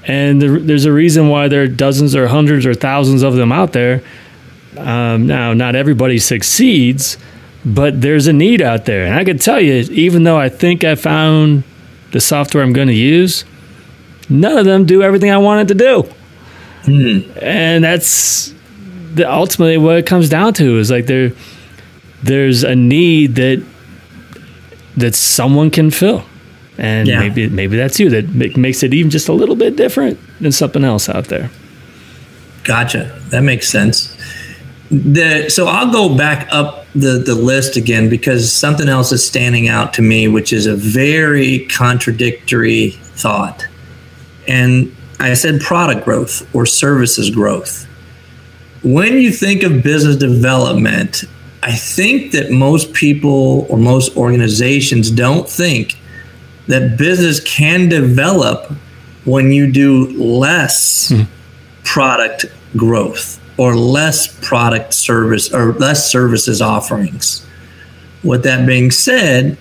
and 0.06 0.42
the, 0.42 0.48
there's 0.60 0.86
a 0.86 0.92
reason 0.92 1.30
why 1.30 1.48
there 1.48 1.64
are 1.64 1.68
dozens 1.68 2.16
or 2.16 2.28
hundreds 2.28 2.66
or 2.66 2.74
thousands 2.74 3.22
of 3.22 3.36
them 3.36 3.52
out 3.52 3.74
there. 3.74 4.02
Um, 4.78 5.28
now, 5.28 5.54
not 5.54 5.76
everybody 5.76 6.20
succeeds, 6.20 7.18
but 7.64 8.02
there's 8.02 8.28
a 8.28 8.34
need 8.34 8.62
out 8.62 8.86
there. 8.86 9.06
And 9.06 9.16
I 9.16 9.24
can 9.24 9.38
tell 9.38 9.60
you, 9.60 9.76
even 9.92 10.24
though 10.24 10.38
I 10.38 10.50
think 10.50 10.84
I 10.84 10.96
found 10.96 11.64
the 12.12 12.20
software 12.20 12.64
I'm 12.64 12.74
going 12.74 12.88
to 12.88 12.94
use, 12.94 13.46
none 14.30 14.58
of 14.58 14.66
them 14.66 14.86
do 14.86 15.02
everything 15.02 15.32
I 15.32 15.38
wanted 15.38 15.68
to 15.70 15.74
do. 15.76 16.02
Hmm. 16.86 17.20
And 17.42 17.84
that's 17.84 18.54
the, 19.14 19.30
ultimately 19.30 19.78
what 19.78 19.98
it 19.98 20.06
comes 20.06 20.30
down 20.30 20.54
to 20.56 20.78
is 20.78 20.90
like 20.90 21.06
there, 21.08 21.32
there's 22.24 22.64
a 22.64 22.76
need 22.76 23.36
that 23.36 23.66
that 24.98 25.16
someone 25.16 25.72
can 25.72 25.92
fill, 25.92 26.26
and 26.78 27.08
yeah. 27.08 27.20
maybe 27.20 27.48
maybe 27.48 27.78
that's 27.78 28.00
you 28.00 28.10
that 28.10 28.58
makes 28.58 28.84
it 28.84 28.94
even 28.94 29.10
just 29.10 29.30
a 29.30 29.34
little 29.34 29.56
bit 29.56 29.78
different 29.78 30.20
than 30.42 30.52
something 30.52 30.84
else 30.84 31.08
out 31.08 31.26
there. 31.26 31.50
Gotcha. 32.64 33.20
That 33.30 33.42
makes 33.42 33.70
sense. 33.70 34.16
The, 34.92 35.50
so 35.50 35.68
I'll 35.68 35.92
go 35.92 36.16
back 36.16 36.48
up 36.52 36.86
the, 36.94 37.20
the 37.20 37.36
list 37.36 37.78
again 37.78 38.10
because 38.10 38.52
something 38.52 38.90
else 38.90 39.12
is 39.12 39.26
standing 39.26 39.68
out 39.68 39.94
to 39.94 40.02
me, 40.02 40.28
which 40.28 40.52
is 40.52 40.66
a 40.66 40.76
very 40.76 41.66
contradictory 41.68 42.92
thought. 42.92 43.68
And 44.50 44.94
I 45.20 45.34
said 45.36 45.62
product 45.62 46.04
growth 46.04 46.54
or 46.56 46.66
services 46.66 47.30
growth. 47.30 47.86
When 48.84 49.18
you 49.18 49.32
think 49.32 49.64
of 49.64 49.84
business 49.84 50.16
development, 50.16 51.24
I 51.62 51.76
think 51.76 52.32
that 52.32 52.52
most 52.52 52.94
people 52.94 53.68
or 53.70 53.78
most 53.78 54.16
organizations 54.18 55.12
don't 55.12 55.48
think 55.48 55.98
that 56.68 56.98
business 56.98 57.40
can 57.42 57.90
develop 57.90 58.72
when 59.26 59.52
you 59.52 59.72
do 59.72 60.08
less 60.18 61.12
mm. 61.12 61.28
product 61.84 62.46
growth 62.78 63.40
or 63.58 63.76
less 63.76 64.28
product 64.48 64.94
service 64.94 65.54
or 65.54 65.74
less 65.74 66.10
services 66.10 66.62
offerings. 66.62 67.46
With 68.24 68.44
that 68.44 68.66
being 68.66 68.90
said, 68.90 69.58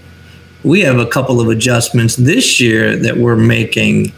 we 0.63 0.81
have 0.81 0.99
a 0.99 1.07
couple 1.07 1.41
of 1.41 1.49
adjustments 1.49 2.15
this 2.17 2.61
year 2.61 2.97
that 2.97 3.17
we're 3.17 3.37
making 3.37 4.13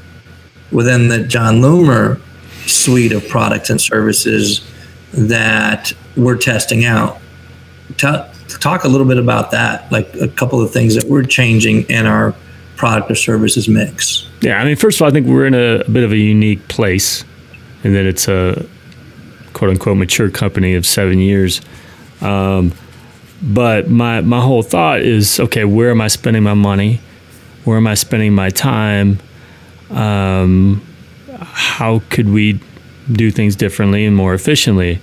within 0.73 1.09
the 1.09 1.21
Jon 1.21 1.57
Loomer 1.57 2.21
suite 2.67 3.13
of 3.13 3.27
products 3.29 3.71
and 3.71 3.81
services 3.81 4.67
that 5.13 5.93
we're 6.17 6.37
testing 6.37 6.85
out. 6.85 7.19
talk 7.97 8.85
a 8.85 8.89
little 8.89 9.07
bit 9.07 9.19
about 9.19 9.51
that, 9.51 9.91
like 9.91 10.15
a 10.17 10.29
couple 10.29 10.61
of 10.61 10.73
things 10.73 10.95
that 10.95 11.05
we're 11.05 11.25
changing 11.25 11.83
in 11.89 12.07
our 12.07 12.35
product 12.77 13.11
or 13.11 13.15
services 13.15 13.69
mix. 13.69 14.27
Yeah, 14.41 14.61
I 14.61 14.65
mean, 14.65 14.77
first 14.77 14.99
of 14.99 15.03
all, 15.03 15.09
I 15.09 15.11
think 15.13 15.27
we're 15.27 15.47
in 15.47 15.55
a, 15.55 15.81
a 15.81 15.91
bit 15.91 16.05
of 16.05 16.13
a 16.13 16.17
unique 16.17 16.67
place, 16.69 17.25
and 17.85 17.95
that 17.95 18.07
it's 18.07 18.29
a 18.29 18.67
quote 19.53 19.71
unquote 19.71 19.97
mature 19.97 20.31
company 20.31 20.75
of 20.75 20.87
seven 20.87 21.19
years. 21.19 21.61
Um, 22.21 22.73
but 23.43 23.89
my 23.91 24.21
my 24.21 24.41
whole 24.41 24.63
thought 24.63 25.01
is 25.01 25.41
okay, 25.41 25.65
where 25.65 25.91
am 25.91 26.01
I 26.01 26.09
spending 26.09 26.43
my 26.43 26.55
money? 26.55 27.01
Where 27.65 27.77
am 27.77 27.87
I 27.87 27.95
spending 27.95 28.35
my 28.35 28.51
time? 28.51 29.19
Um, 29.91 30.87
how 31.39 32.03
could 32.11 32.29
we 32.29 32.61
do 33.11 33.31
things 33.31 33.57
differently 33.57 34.05
and 34.05 34.17
more 34.17 34.35
efficiently? 34.35 35.01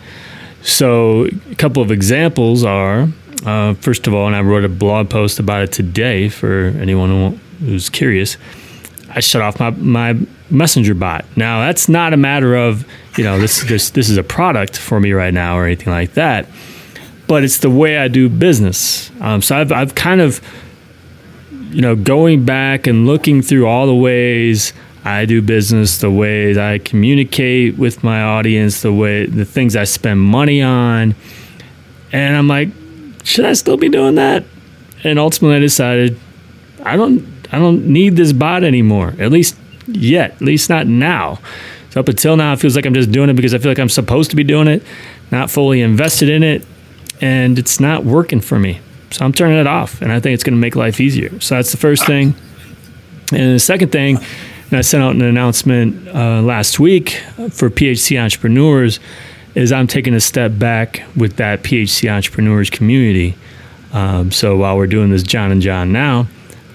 So, 0.62 1.28
a 1.52 1.56
couple 1.56 1.82
of 1.82 1.92
examples 1.92 2.64
are 2.64 3.08
uh, 3.46 3.74
first 3.76 4.08
of 4.08 4.14
all, 4.14 4.28
and 4.28 4.36
I 4.36 4.42
wrote 4.42 4.64
a 4.64 4.70
blog 4.70 5.10
post 5.10 5.40
about 5.40 5.64
it 5.64 5.72
today 5.72 6.30
for 6.30 6.74
anyone 6.80 7.40
who's 7.60 7.90
curious. 7.90 8.38
I 9.10 9.20
shut 9.20 9.42
off 9.42 9.60
my, 9.60 9.70
my 9.72 10.20
messenger 10.50 10.94
bot. 10.94 11.26
Now 11.36 11.62
that's 11.62 11.88
not 11.88 12.14
a 12.14 12.18
matter 12.18 12.56
of 12.56 12.86
you 13.18 13.24
know 13.24 13.40
this 13.40 13.64
this 13.64 13.92
this 13.92 14.10
is 14.10 14.18
a 14.18 14.24
product 14.24 14.78
for 14.78 15.00
me 15.00 15.14
right 15.14 15.34
now 15.34 15.58
or 15.58 15.66
anything 15.66 15.92
like 15.92 16.14
that, 16.14 16.48
but 17.28 17.44
it's 17.44 17.60
the 17.60 17.70
way 17.70 17.98
I 17.98 18.08
do 18.08 18.28
business. 18.30 19.12
Um, 19.22 19.42
so 19.42 19.56
I've 19.56 19.72
I've 19.72 19.96
kind 19.96 20.22
of 20.22 20.42
you 21.70 21.82
know 21.82 21.96
going 21.96 22.46
back 22.46 22.88
and 22.88 23.06
looking 23.06 23.42
through 23.42 23.68
all 23.68 23.88
the 23.88 23.96
ways 23.96 24.74
I 25.04 25.26
do 25.26 25.42
business, 25.42 26.00
the 26.00 26.12
ways 26.12 26.58
I 26.58 26.80
communicate 26.80 27.78
with 27.78 28.04
my 28.04 28.22
audience, 28.22 28.82
the 28.82 28.94
way 28.94 29.26
the 29.26 29.46
things 29.46 29.76
I 29.76 29.86
spend 29.86 30.22
money 30.22 30.62
on, 30.62 31.16
and 32.12 32.36
I'm 32.36 32.48
like, 32.48 32.70
should 33.24 33.46
I 33.46 33.54
still 33.54 33.78
be 33.78 33.90
doing 33.90 34.16
that? 34.16 34.44
And 35.04 35.20
ultimately, 35.20 35.58
I 35.58 35.60
decided 35.60 36.20
I 36.84 36.96
don't 36.96 37.26
I 37.52 37.60
don't 37.60 37.88
need 37.88 38.16
this 38.16 38.34
bot 38.34 38.64
anymore. 38.64 39.14
At 39.20 39.32
least 39.32 39.58
yet. 39.88 40.32
At 40.32 40.42
least 40.42 40.70
not 40.70 40.88
now. 40.88 41.40
So 41.90 42.00
up 42.00 42.10
until 42.10 42.36
now, 42.38 42.54
it 42.54 42.60
feels 42.60 42.76
like 42.76 42.86
I'm 42.86 42.94
just 42.94 43.12
doing 43.12 43.30
it 43.30 43.34
because 43.34 43.54
I 43.54 43.58
feel 43.58 43.72
like 43.72 43.80
I'm 43.80 43.90
supposed 43.90 44.30
to 44.32 44.36
be 44.36 44.44
doing 44.44 44.68
it, 44.68 44.84
not 45.32 45.50
fully 45.50 45.82
invested 45.82 46.30
in 46.30 46.44
it, 46.44 46.66
and 47.22 47.58
it's 47.58 47.80
not 47.80 48.04
working 48.04 48.42
for 48.42 48.60
me. 48.60 48.80
So 49.12 49.26
I'm 49.26 49.34
turning 49.34 49.58
it 49.58 49.68
off, 49.68 50.02
and 50.02 50.12
I 50.12 50.20
think 50.20 50.34
it's 50.34 50.44
going 50.44 50.56
to 50.56 50.60
make 50.60 50.76
life 50.76 51.00
easier. 51.00 51.40
So 51.40 51.56
that's 51.56 51.72
the 51.72 51.78
first 51.78 52.06
thing. 52.06 52.36
And 53.32 53.56
the 53.56 53.60
second 53.60 53.92
thing, 53.92 54.18
and 54.70 54.78
I 54.78 54.82
sent 54.82 55.04
out 55.04 55.16
an 55.16 55.22
announcement 55.22 56.08
uh, 56.10 56.42
last 56.42 56.80
week 56.80 57.12
for 57.52 57.70
PHC 57.70 58.22
entrepreneurs, 58.22 59.00
is 59.56 59.72
I'm 59.72 59.88
taking 59.88 60.14
a 60.14 60.20
step 60.20 60.58
back 60.58 61.04
with 61.16 61.38
that 61.38 61.64
PHC 61.64 62.12
entrepreneurs 62.12 62.70
community. 62.70 63.36
Um, 63.94 64.32
so 64.32 64.58
while 64.58 64.78
we're 64.78 64.88
doing 64.88 65.10
this 65.10 65.24
John 65.24 65.52
and 65.52 65.62
John 65.62 65.92
now, 65.92 66.28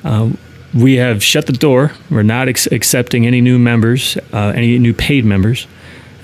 uh, 0.05 0.31
we 0.75 0.95
have 0.95 1.23
shut 1.23 1.47
the 1.47 1.53
door. 1.53 1.93
We're 2.11 2.23
not 2.23 2.49
ex- 2.49 2.67
accepting 2.67 3.27
any 3.27 3.41
new 3.41 3.59
members, 3.59 4.17
uh, 4.33 4.53
any 4.57 4.79
new 4.79 4.95
paid 4.95 5.25
members 5.25 5.67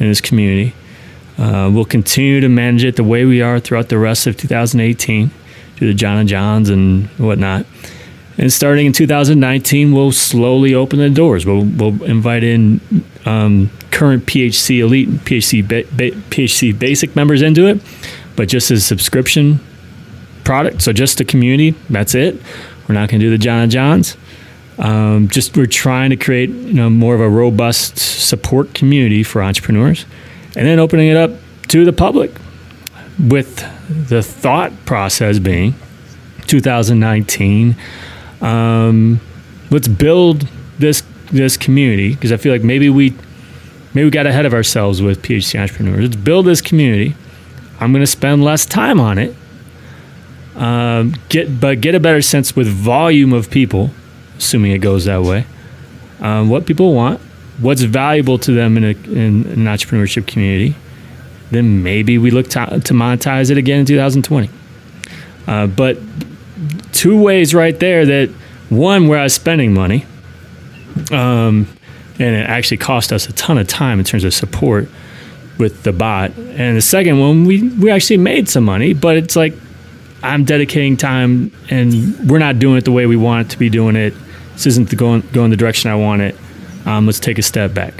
in 0.00 0.08
this 0.08 0.20
community. 0.20 0.74
Uh, 1.36 1.70
we'll 1.72 1.84
continue 1.84 2.40
to 2.40 2.48
manage 2.48 2.82
it 2.82 2.96
the 2.96 3.04
way 3.04 3.24
we 3.24 3.42
are 3.42 3.60
throughout 3.60 3.90
the 3.90 3.98
rest 3.98 4.26
of 4.26 4.36
2018 4.36 5.30
through 5.78 5.88
the 5.88 5.94
Jon 5.94 6.18
and 6.18 6.28
Johns 6.28 6.68
and 6.70 7.06
whatnot. 7.18 7.64
And 8.36 8.52
starting 8.52 8.86
in 8.86 8.92
2019, 8.92 9.92
we'll 9.92 10.12
slowly 10.12 10.74
open 10.74 10.98
the 10.98 11.10
doors. 11.10 11.46
We'll, 11.46 11.64
we'll 11.64 12.02
invite 12.04 12.42
in 12.44 12.80
um, 13.24 13.70
current 13.90 14.26
PHC 14.26 14.80
Elite, 14.80 15.08
PHC, 15.08 15.62
ba- 15.62 15.88
ba- 15.96 16.16
PHC 16.30 16.76
Basic 16.76 17.14
members 17.14 17.42
into 17.42 17.66
it, 17.66 17.80
but 18.36 18.48
just 18.48 18.70
as 18.70 18.84
subscription 18.84 19.60
product. 20.44 20.82
So 20.82 20.92
just 20.92 21.18
the 21.18 21.24
community. 21.24 21.76
That's 21.90 22.14
it. 22.14 22.40
We're 22.88 22.94
not 22.94 23.08
going 23.08 23.20
to 23.20 23.26
do 23.26 23.30
the 23.30 23.38
John 23.38 23.60
and 23.60 23.72
Johns. 23.72 24.16
Um, 24.78 25.28
just 25.28 25.56
we're 25.56 25.66
trying 25.66 26.10
to 26.10 26.16
create 26.16 26.50
you 26.50 26.74
know 26.74 26.88
more 26.88 27.14
of 27.14 27.20
a 27.20 27.28
robust 27.28 27.98
support 27.98 28.74
community 28.74 29.24
for 29.24 29.42
entrepreneurs, 29.42 30.06
and 30.56 30.64
then 30.64 30.78
opening 30.78 31.08
it 31.08 31.16
up 31.16 31.32
to 31.68 31.84
the 31.84 31.92
public 31.92 32.30
with 33.18 33.64
the 34.08 34.22
thought 34.22 34.72
process 34.86 35.38
being 35.38 35.74
2019. 36.46 37.76
Um, 38.40 39.20
let's 39.70 39.88
build 39.88 40.48
this 40.78 41.02
this 41.30 41.56
community 41.56 42.14
because 42.14 42.32
I 42.32 42.36
feel 42.36 42.52
like 42.52 42.62
maybe 42.62 42.88
we 42.88 43.14
maybe 43.94 44.04
we 44.04 44.10
got 44.10 44.26
ahead 44.26 44.46
of 44.46 44.54
ourselves 44.54 45.02
with 45.02 45.22
PHC 45.22 45.60
entrepreneurs. 45.60 46.02
Let's 46.02 46.16
build 46.16 46.46
this 46.46 46.60
community. 46.60 47.14
I'm 47.80 47.92
going 47.92 48.02
to 48.02 48.06
spend 48.06 48.42
less 48.42 48.66
time 48.66 49.00
on 49.00 49.18
it. 49.18 49.34
Um, 50.56 51.14
get 51.28 51.60
but 51.60 51.80
get 51.80 51.94
a 51.94 52.00
better 52.00 52.22
sense 52.22 52.56
with 52.56 52.68
volume 52.68 53.32
of 53.32 53.50
people 53.50 53.90
assuming 54.38 54.72
it 54.72 54.78
goes 54.78 55.04
that 55.04 55.22
way, 55.22 55.44
um, 56.20 56.48
what 56.48 56.64
people 56.64 56.94
want, 56.94 57.20
what's 57.60 57.82
valuable 57.82 58.38
to 58.38 58.52
them 58.52 58.76
in, 58.76 58.84
a, 58.84 58.88
in 58.88 59.44
an 59.46 59.64
entrepreneurship 59.64 60.26
community, 60.26 60.74
then 61.50 61.82
maybe 61.82 62.18
we 62.18 62.30
look 62.30 62.48
to, 62.48 62.80
to 62.80 62.94
monetize 62.94 63.50
it 63.50 63.58
again 63.58 63.80
in 63.80 63.86
2020. 63.86 64.50
Uh, 65.46 65.66
but 65.66 65.98
two 66.92 67.20
ways 67.20 67.54
right 67.54 67.78
there 67.78 68.04
that 68.04 68.28
one, 68.68 69.08
where 69.08 69.18
I 69.18 69.24
was 69.24 69.34
spending 69.34 69.72
money, 69.72 70.04
um, 71.10 71.66
and 72.18 72.34
it 72.34 72.48
actually 72.48 72.76
cost 72.76 73.12
us 73.12 73.28
a 73.28 73.32
ton 73.32 73.56
of 73.56 73.66
time 73.66 73.98
in 73.98 74.04
terms 74.04 74.24
of 74.24 74.34
support 74.34 74.88
with 75.58 75.82
the 75.84 75.92
bot. 75.92 76.32
And 76.36 76.76
the 76.76 76.82
second 76.82 77.18
one, 77.18 77.44
we, 77.44 77.68
we 77.68 77.90
actually 77.90 78.18
made 78.18 78.48
some 78.48 78.64
money, 78.64 78.92
but 78.92 79.16
it's 79.16 79.36
like 79.36 79.54
I'm 80.22 80.44
dedicating 80.44 80.96
time 80.96 81.52
and 81.70 82.28
we're 82.28 82.38
not 82.38 82.58
doing 82.58 82.76
it 82.76 82.84
the 82.84 82.92
way 82.92 83.06
we 83.06 83.16
want 83.16 83.46
it 83.46 83.50
to 83.52 83.58
be 83.58 83.70
doing 83.70 83.96
it 83.96 84.12
this 84.58 84.66
isn't 84.66 84.90
the 84.90 84.96
going 84.96 85.20
going 85.32 85.50
the 85.50 85.56
direction 85.56 85.88
I 85.88 85.94
want 85.94 86.20
it. 86.20 86.36
Um, 86.84 87.06
let's 87.06 87.20
take 87.20 87.38
a 87.38 87.42
step 87.42 87.74
back. 87.74 87.94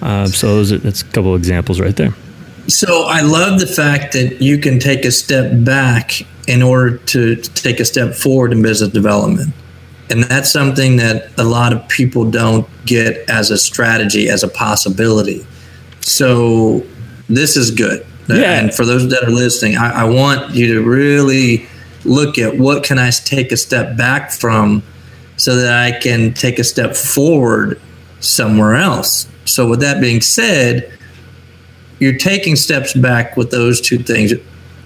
Um, 0.00 0.28
so 0.28 0.56
those 0.56 0.72
are, 0.72 0.78
that's 0.78 1.02
a 1.02 1.04
couple 1.04 1.34
examples 1.34 1.78
right 1.78 1.94
there. 1.94 2.14
So 2.66 3.04
I 3.04 3.20
love 3.20 3.60
the 3.60 3.66
fact 3.66 4.12
that 4.14 4.40
you 4.40 4.58
can 4.58 4.78
take 4.78 5.04
a 5.04 5.10
step 5.10 5.64
back 5.64 6.22
in 6.48 6.62
order 6.62 6.98
to 6.98 7.36
take 7.36 7.80
a 7.80 7.84
step 7.84 8.14
forward 8.14 8.52
in 8.52 8.62
business 8.62 8.90
development. 8.90 9.54
And 10.10 10.24
that's 10.24 10.50
something 10.50 10.96
that 10.96 11.30
a 11.38 11.44
lot 11.44 11.72
of 11.72 11.86
people 11.88 12.30
don't 12.30 12.68
get 12.84 13.28
as 13.28 13.50
a 13.50 13.58
strategy, 13.58 14.28
as 14.28 14.42
a 14.42 14.48
possibility. 14.48 15.46
So 16.00 16.84
this 17.28 17.56
is 17.56 17.70
good. 17.70 18.06
Yeah. 18.28 18.60
And 18.60 18.74
for 18.74 18.84
those 18.84 19.08
that 19.10 19.24
are 19.24 19.30
listening, 19.30 19.76
I, 19.76 20.02
I 20.02 20.04
want 20.04 20.54
you 20.54 20.74
to 20.74 20.82
really 20.82 21.66
look 22.04 22.38
at 22.38 22.58
what 22.58 22.84
can 22.84 22.98
I 22.98 23.10
take 23.10 23.52
a 23.52 23.56
step 23.56 23.96
back 23.96 24.30
from 24.30 24.82
so 25.36 25.56
that 25.56 25.72
I 25.72 25.98
can 25.98 26.32
take 26.34 26.58
a 26.58 26.64
step 26.64 26.96
forward 26.96 27.80
somewhere 28.20 28.74
else. 28.74 29.28
So 29.46 29.68
with 29.68 29.80
that 29.80 30.00
being 30.00 30.20
said, 30.20 30.90
you're 31.98 32.18
taking 32.18 32.56
steps 32.56 32.94
back 32.94 33.36
with 33.36 33.50
those 33.50 33.80
two 33.80 33.98
things. 33.98 34.32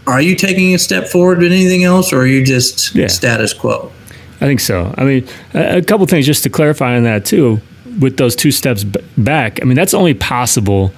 Are 0.07 0.21
you 0.21 0.35
taking 0.35 0.75
a 0.75 0.79
step 0.79 1.07
forward 1.07 1.38
with 1.38 1.53
anything 1.53 1.85
else, 1.85 2.12
or 2.12 2.21
are 2.21 2.27
you 2.27 2.45
just 2.45 2.95
yeah. 2.95 3.09
status 3.09 3.53
quo? 3.53 3.93
I 4.41 4.47
think 4.47 4.61
so. 4.61 4.95
I 4.97 5.05
mean, 5.05 5.29
a 5.55 5.83
couple 5.83 6.07
things 6.07 6.25
just 6.25 6.45
to 6.45 6.50
clarify 6.50 6.97
on 6.97 7.03
that 7.05 7.25
too. 7.25 7.61
With 7.99 8.17
those 8.17 8.37
two 8.37 8.53
steps 8.53 8.85
back, 8.85 9.61
I 9.61 9.65
mean 9.65 9.75
that's 9.75 9.95
only 9.95 10.15
possible 10.15 10.93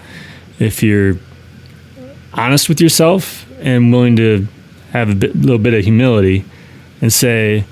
if 0.58 0.82
you're 0.82 1.16
honest 2.34 2.68
with 2.68 2.80
yourself 2.80 3.46
and 3.60 3.90
willing 3.90 4.16
to 4.16 4.46
have 4.92 5.08
a 5.08 5.14
bit, 5.14 5.34
little 5.34 5.58
bit 5.58 5.72
of 5.72 5.82
humility 5.82 6.44
and 7.00 7.12
say 7.12 7.64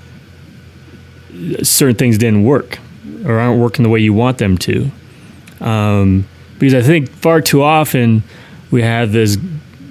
certain 1.61 1.95
things 1.95 2.17
didn't 2.17 2.43
work 2.43 2.79
or 3.25 3.39
aren't 3.39 3.59
working 3.59 3.83
the 3.83 3.89
way 3.89 3.99
you 3.99 4.13
want 4.13 4.37
them 4.39 4.57
to. 4.57 4.89
Um, 5.61 6.27
because 6.59 6.73
I 6.75 6.81
think 6.85 7.09
far 7.09 7.41
too 7.41 7.63
often 7.63 8.23
we 8.69 8.81
have 8.83 9.11
this 9.11 9.37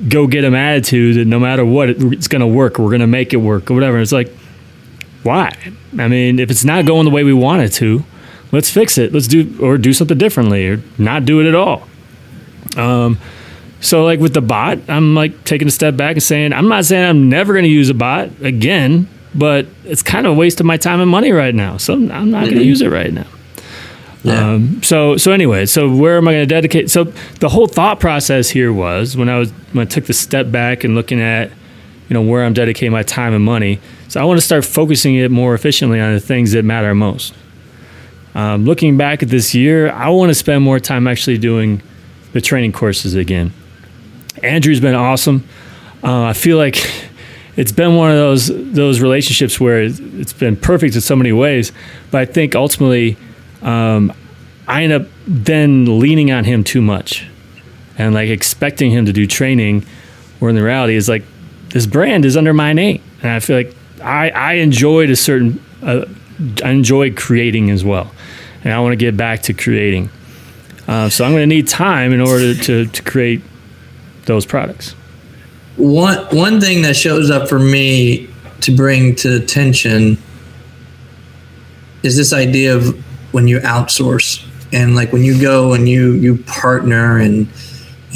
go 0.08 0.26
get 0.26 0.42
them 0.42 0.54
attitude 0.54 1.16
that 1.16 1.24
no 1.24 1.40
matter 1.40 1.64
what, 1.64 1.88
it's 1.90 2.28
going 2.28 2.40
to 2.40 2.46
work. 2.46 2.78
We're 2.78 2.90
going 2.90 3.00
to 3.00 3.06
make 3.06 3.32
it 3.32 3.38
work 3.38 3.70
or 3.70 3.74
whatever. 3.74 3.98
It's 3.98 4.12
like, 4.12 4.28
why? 5.24 5.56
I 5.98 6.06
mean, 6.06 6.38
if 6.38 6.50
it's 6.50 6.64
not 6.64 6.86
going 6.86 7.04
the 7.04 7.10
way 7.10 7.24
we 7.24 7.32
want 7.32 7.62
it 7.62 7.72
to, 7.74 8.04
let's 8.52 8.70
fix 8.70 8.98
it. 8.98 9.12
Let's 9.12 9.26
do 9.26 9.58
or 9.60 9.76
do 9.76 9.92
something 9.92 10.16
differently 10.16 10.68
or 10.68 10.82
not 10.98 11.24
do 11.24 11.40
it 11.40 11.46
at 11.46 11.54
all. 11.54 11.88
Um, 12.76 13.18
so 13.80 14.04
like 14.04 14.20
with 14.20 14.34
the 14.34 14.40
bot, 14.40 14.78
I'm 14.88 15.14
like 15.14 15.44
taking 15.44 15.66
a 15.68 15.72
step 15.72 15.96
back 15.96 16.12
and 16.12 16.22
saying, 16.22 16.52
I'm 16.52 16.68
not 16.68 16.84
saying 16.84 17.08
I'm 17.08 17.28
never 17.28 17.52
going 17.52 17.64
to 17.64 17.70
use 17.70 17.90
a 17.90 17.94
bot 17.94 18.30
again, 18.40 19.08
but 19.34 19.66
it's 19.84 20.02
kind 20.02 20.26
of 20.26 20.32
a 20.32 20.36
waste 20.36 20.60
of 20.60 20.66
my 20.66 20.76
time 20.76 21.00
and 21.00 21.10
money 21.10 21.32
right 21.32 21.54
now. 21.54 21.76
So 21.76 21.94
I'm 21.94 22.06
not 22.06 22.18
mm-hmm. 22.20 22.30
going 22.30 22.54
to 22.58 22.64
use 22.64 22.82
it 22.82 22.88
right 22.88 23.12
now. 23.12 23.26
Um, 24.30 24.82
so 24.82 25.16
so 25.16 25.32
anyway, 25.32 25.66
so 25.66 25.94
where 25.94 26.16
am 26.16 26.28
I 26.28 26.32
going 26.32 26.48
to 26.48 26.54
dedicate? 26.54 26.90
So 26.90 27.04
the 27.40 27.48
whole 27.48 27.66
thought 27.66 28.00
process 28.00 28.48
here 28.48 28.72
was 28.72 29.16
when 29.16 29.28
I 29.28 29.38
was 29.38 29.50
when 29.72 29.86
I 29.86 29.88
took 29.88 30.06
the 30.06 30.12
step 30.12 30.50
back 30.50 30.84
and 30.84 30.94
looking 30.94 31.20
at 31.20 31.50
you 32.08 32.14
know 32.14 32.22
where 32.22 32.44
I'm 32.44 32.54
dedicating 32.54 32.92
my 32.92 33.02
time 33.02 33.34
and 33.34 33.44
money. 33.44 33.80
So 34.08 34.20
I 34.20 34.24
want 34.24 34.38
to 34.38 34.44
start 34.44 34.64
focusing 34.64 35.14
it 35.14 35.30
more 35.30 35.54
efficiently 35.54 36.00
on 36.00 36.14
the 36.14 36.20
things 36.20 36.52
that 36.52 36.64
matter 36.64 36.94
most. 36.94 37.34
Um, 38.34 38.64
looking 38.64 38.96
back 38.96 39.22
at 39.22 39.28
this 39.28 39.54
year, 39.54 39.90
I 39.90 40.08
want 40.10 40.30
to 40.30 40.34
spend 40.34 40.62
more 40.62 40.78
time 40.78 41.06
actually 41.06 41.38
doing 41.38 41.82
the 42.32 42.40
training 42.40 42.72
courses 42.72 43.14
again. 43.14 43.52
Andrew's 44.42 44.80
been 44.80 44.94
awesome. 44.94 45.46
Uh, 46.02 46.24
I 46.24 46.32
feel 46.32 46.56
like 46.56 46.76
it's 47.56 47.72
been 47.72 47.96
one 47.96 48.10
of 48.10 48.16
those 48.16 48.46
those 48.72 49.00
relationships 49.00 49.60
where 49.60 49.82
it's 49.82 50.32
been 50.32 50.56
perfect 50.56 50.94
in 50.94 51.00
so 51.00 51.16
many 51.16 51.32
ways, 51.32 51.72
but 52.10 52.20
I 52.20 52.24
think 52.24 52.54
ultimately 52.54 53.16
um, 53.62 54.12
I 54.66 54.84
end 54.84 54.92
up 54.92 55.06
then 55.26 55.98
leaning 55.98 56.30
on 56.30 56.44
him 56.44 56.62
too 56.62 56.82
much 56.82 57.26
and 57.96 58.14
like 58.14 58.28
expecting 58.28 58.90
him 58.90 59.06
to 59.06 59.12
do 59.12 59.26
training, 59.26 59.84
where 60.38 60.48
in 60.48 60.56
the 60.56 60.62
reality 60.62 60.94
is 60.94 61.08
like 61.08 61.24
this 61.70 61.86
brand 61.86 62.24
is 62.24 62.36
under 62.36 62.54
my 62.54 62.72
name, 62.72 63.02
and 63.22 63.30
I 63.30 63.40
feel 63.40 63.56
like 63.56 63.74
I 64.02 64.30
I 64.30 64.52
enjoyed 64.54 65.10
a 65.10 65.16
certain 65.16 65.62
uh, 65.82 66.04
I 66.64 66.70
enjoy 66.70 67.12
creating 67.12 67.70
as 67.70 67.84
well, 67.84 68.12
and 68.62 68.72
I 68.72 68.80
want 68.80 68.92
to 68.92 68.96
get 68.96 69.16
back 69.16 69.42
to 69.42 69.52
creating. 69.52 70.10
Uh, 70.86 71.10
so 71.10 71.24
I'm 71.24 71.32
going 71.32 71.42
to 71.42 71.54
need 71.54 71.68
time 71.68 72.12
in 72.12 72.20
order 72.20 72.54
to, 72.54 72.86
to 72.86 73.02
create 73.02 73.42
those 74.24 74.46
products. 74.46 74.92
One 75.76 76.18
one 76.34 76.60
thing 76.60 76.82
that 76.82 76.96
shows 76.96 77.30
up 77.30 77.48
for 77.48 77.58
me 77.58 78.28
to 78.60 78.74
bring 78.74 79.14
to 79.16 79.36
attention 79.36 80.18
is 82.02 82.16
this 82.16 82.32
idea 82.32 82.76
of 82.76 83.04
when 83.38 83.46
you 83.46 83.60
outsource 83.60 84.44
and 84.72 84.96
like 84.96 85.12
when 85.12 85.22
you 85.22 85.40
go 85.40 85.72
and 85.72 85.88
you 85.88 86.14
you 86.14 86.38
partner 86.38 87.18
and 87.18 87.46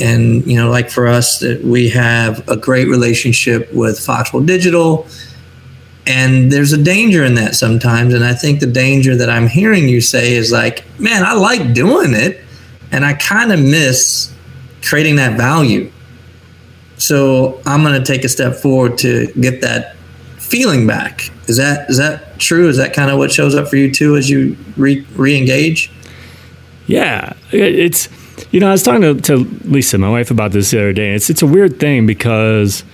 and 0.00 0.44
you 0.48 0.56
know 0.56 0.68
like 0.68 0.90
for 0.90 1.06
us 1.06 1.38
that 1.38 1.62
we 1.62 1.88
have 1.88 2.48
a 2.48 2.56
great 2.56 2.88
relationship 2.88 3.72
with 3.72 4.00
Foxwell 4.00 4.44
Digital. 4.44 5.06
And 6.08 6.50
there's 6.50 6.72
a 6.72 6.82
danger 6.82 7.22
in 7.22 7.36
that 7.36 7.54
sometimes. 7.54 8.12
And 8.12 8.24
I 8.24 8.34
think 8.34 8.58
the 8.58 8.66
danger 8.66 9.14
that 9.14 9.30
I'm 9.30 9.46
hearing 9.46 9.88
you 9.88 10.00
say 10.00 10.32
is 10.32 10.50
like 10.50 10.84
man 10.98 11.22
I 11.24 11.34
like 11.34 11.72
doing 11.72 12.14
it. 12.14 12.40
And 12.90 13.04
I 13.04 13.12
kind 13.14 13.52
of 13.52 13.60
miss 13.60 14.34
creating 14.82 15.16
that 15.16 15.36
value. 15.36 15.92
So 16.96 17.62
I'm 17.64 17.84
going 17.84 17.94
to 17.94 18.04
take 18.04 18.24
a 18.24 18.28
step 18.28 18.56
forward 18.56 18.98
to 18.98 19.32
get 19.40 19.60
that 19.60 19.94
feeling 20.52 20.86
back. 20.86 21.30
Is 21.48 21.56
that 21.56 21.88
is 21.88 21.96
that 21.96 22.38
true? 22.38 22.68
Is 22.68 22.76
that 22.76 22.92
kind 22.92 23.10
of 23.10 23.16
what 23.16 23.32
shows 23.32 23.54
up 23.54 23.68
for 23.68 23.76
you 23.76 23.90
too 23.90 24.16
as 24.16 24.28
you 24.28 24.54
re 24.76 25.00
re-engage? 25.16 25.90
Yeah, 26.86 27.32
it's 27.50 28.10
you 28.52 28.60
know 28.60 28.68
I 28.68 28.72
was 28.72 28.82
talking 28.82 29.00
to, 29.00 29.14
to 29.22 29.36
Lisa, 29.64 29.96
my 29.96 30.10
wife, 30.10 30.30
about 30.30 30.52
this 30.52 30.70
the 30.70 30.78
other 30.78 30.92
day. 30.92 31.14
It's 31.14 31.30
it's 31.30 31.40
a 31.40 31.46
weird 31.46 31.80
thing 31.80 32.06
because 32.06 32.84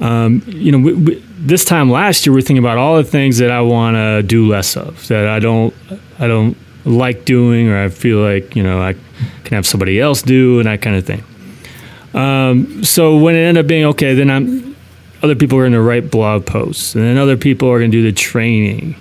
um, 0.00 0.42
you 0.46 0.70
know 0.70 0.78
we, 0.78 0.92
we, 0.92 1.14
this 1.38 1.64
time 1.64 1.90
last 1.90 2.26
year 2.26 2.34
we 2.34 2.40
are 2.40 2.42
thinking 2.42 2.62
about 2.62 2.76
all 2.76 2.98
the 2.98 3.04
things 3.04 3.38
that 3.38 3.50
I 3.50 3.62
want 3.62 3.96
to 3.96 4.22
do 4.22 4.46
less 4.46 4.76
of 4.76 5.08
that 5.08 5.26
I 5.28 5.38
don't 5.38 5.74
I 6.18 6.26
don't 6.26 6.58
like 6.84 7.24
doing 7.24 7.68
or 7.68 7.82
I 7.82 7.88
feel 7.88 8.18
like 8.18 8.54
you 8.54 8.62
know 8.62 8.82
I 8.82 8.92
can 9.44 9.54
have 9.54 9.66
somebody 9.66 9.98
else 9.98 10.20
do 10.20 10.58
and 10.58 10.66
that 10.66 10.82
kind 10.82 10.96
of 10.96 11.06
thing. 11.06 11.24
Um, 12.12 12.84
so 12.84 13.16
when 13.16 13.34
it 13.34 13.38
ended 13.38 13.64
up 13.64 13.68
being 13.68 13.86
okay, 13.86 14.14
then 14.14 14.28
I'm 14.28 14.71
other 15.22 15.34
people 15.34 15.58
are 15.58 15.62
going 15.62 15.72
to 15.72 15.80
write 15.80 16.10
blog 16.10 16.46
posts 16.46 16.94
and 16.94 17.04
then 17.04 17.16
other 17.16 17.36
people 17.36 17.70
are 17.70 17.78
going 17.78 17.90
to 17.90 17.96
do 17.96 18.02
the 18.02 18.12
training. 18.12 18.96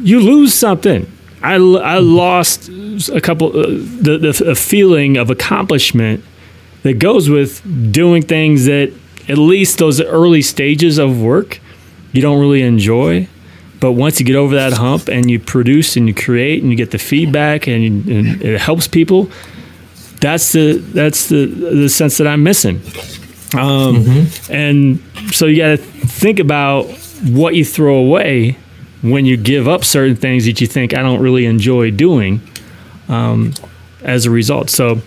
You 0.00 0.20
lose 0.20 0.54
something. 0.54 1.10
I, 1.42 1.54
I 1.54 1.98
lost 1.98 2.68
a 3.12 3.20
couple 3.20 3.48
uh, 3.48 3.66
the, 3.66 4.18
the 4.44 4.54
feeling 4.54 5.16
of 5.16 5.30
accomplishment 5.30 6.24
that 6.82 6.98
goes 6.98 7.28
with 7.28 7.92
doing 7.92 8.22
things 8.22 8.64
that 8.66 8.92
at 9.28 9.38
least 9.38 9.78
those 9.78 10.00
early 10.00 10.42
stages 10.42 10.98
of 10.98 11.20
work 11.20 11.60
you 12.12 12.22
don't 12.22 12.40
really 12.40 12.62
enjoy 12.62 13.28
but 13.84 13.92
once 13.92 14.18
you 14.18 14.24
get 14.24 14.36
over 14.36 14.54
that 14.54 14.72
hump 14.72 15.08
and 15.08 15.30
you 15.30 15.38
produce 15.38 15.94
and 15.98 16.08
you 16.08 16.14
create 16.14 16.62
and 16.62 16.70
you 16.70 16.76
get 16.78 16.90
the 16.90 16.98
feedback 16.98 17.66
and, 17.66 18.08
and 18.08 18.42
it 18.42 18.58
helps 18.58 18.88
people, 18.88 19.30
that's 20.22 20.52
the 20.52 20.78
that's 20.78 21.28
the 21.28 21.44
the 21.44 21.90
sense 21.90 22.16
that 22.16 22.26
I'm 22.26 22.42
missing. 22.42 22.80
Um, 23.54 24.04
mm-hmm. 24.04 24.52
And 24.52 25.32
so 25.32 25.46
you 25.46 25.58
got 25.58 25.68
to 25.70 25.76
think 25.76 26.38
about 26.38 26.86
what 27.22 27.54
you 27.54 27.64
throw 27.64 27.96
away 27.96 28.58
when 29.02 29.24
you 29.24 29.36
give 29.36 29.68
up 29.68 29.84
certain 29.84 30.16
things 30.16 30.46
that 30.46 30.60
you 30.60 30.66
think 30.66 30.94
I 30.94 31.02
don't 31.02 31.20
really 31.20 31.46
enjoy 31.46 31.90
doing. 31.90 32.40
Um, 33.08 33.52
as 34.02 34.26
a 34.26 34.30
result, 34.30 34.68
so 34.68 35.00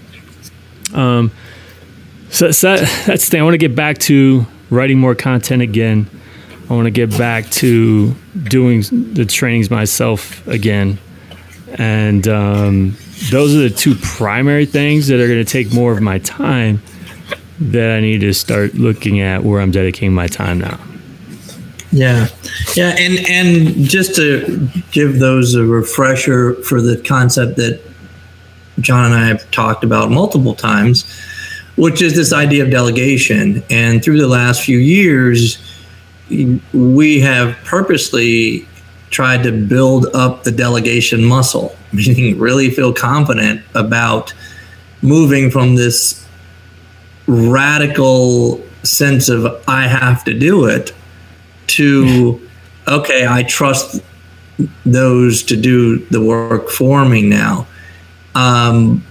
um, 0.94 1.32
so, 2.30 2.52
so 2.52 2.76
that, 2.76 3.06
that's 3.06 3.26
the 3.26 3.32
thing. 3.32 3.42
I 3.42 3.44
want 3.44 3.54
to 3.54 3.60
get 3.60 3.76
back 3.76 3.98
to 4.00 4.46
writing 4.70 5.00
more 5.00 5.16
content 5.16 5.62
again. 5.62 6.10
I 6.70 6.74
want 6.74 6.86
to 6.86 6.92
get 6.92 7.18
back 7.18 7.50
to 7.52 8.14
doing 8.44 8.82
the 9.14 9.26
trainings 9.26 9.72
myself 9.72 10.46
again. 10.48 11.00
And 11.78 12.28
um, 12.28 12.98
those 13.32 13.56
are 13.56 13.60
the 13.60 13.70
two 13.70 13.96
primary 13.96 14.66
things 14.66 15.08
that 15.08 15.20
are 15.20 15.28
going 15.28 15.44
to 15.44 15.50
take 15.50 15.74
more 15.74 15.94
of 15.94 16.02
my 16.02 16.20
time 16.20 16.82
that 17.60 17.98
I 17.98 18.02
need 18.02 18.22
to 18.22 18.34
start 18.34 18.76
looking 18.76 19.20
at 19.20 19.44
where 19.44 19.62
I'm 19.62 19.72
dedicating 19.72 20.14
my 20.14 20.28
time 20.28 20.60
now. 20.60 20.80
Yeah. 21.92 22.28
Yeah. 22.76 22.96
And, 22.98 23.28
and 23.30 23.76
just 23.88 24.16
to 24.16 24.70
give 24.92 25.20
those 25.20 25.56
a 25.56 25.64
refresher 25.64 26.56
for 26.64 26.82
the 26.82 26.98
concept 26.98 27.56
that 27.58 27.82
Jon 28.80 29.06
and 29.06 29.14
I 29.16 29.28
have 29.28 29.50
talked 29.52 29.84
about 29.84 30.12
multiple 30.12 30.54
times, 30.54 31.06
which 31.76 32.02
is 32.02 32.16
this 32.16 32.34
idea 32.34 32.64
of 32.64 32.70
delegation. 32.70 33.64
And 33.70 34.04
through 34.04 34.20
the 34.20 34.28
last 34.28 34.64
few 34.64 34.78
years, 34.78 35.58
we 36.74 37.20
have 37.22 37.58
purposely 37.64 38.68
tried 39.10 39.44
to 39.44 39.52
build 39.52 40.08
up 40.14 40.44
the 40.44 40.52
delegation 40.52 41.24
muscle, 41.24 41.76
meaning 41.94 42.38
really 42.38 42.70
feel 42.70 42.94
confident 42.94 43.62
about 43.74 44.34
moving 45.02 45.50
from 45.50 45.76
this 45.76 46.27
radical 47.28 48.64
sense 48.84 49.30
of 49.30 49.64
I 49.68 49.88
have 49.88 50.24
to 50.26 50.34
do 50.34 50.66
it 50.66 50.94
to 51.68 52.42
okay, 52.88 53.28
I 53.28 53.44
trust 53.44 54.02
those 54.86 55.44
to 55.44 55.58
do 55.58 56.00
the 56.08 56.24
work 56.24 56.70
for 56.70 57.06
me 57.06 57.22
now. 57.22 57.68
Um, 58.34 59.04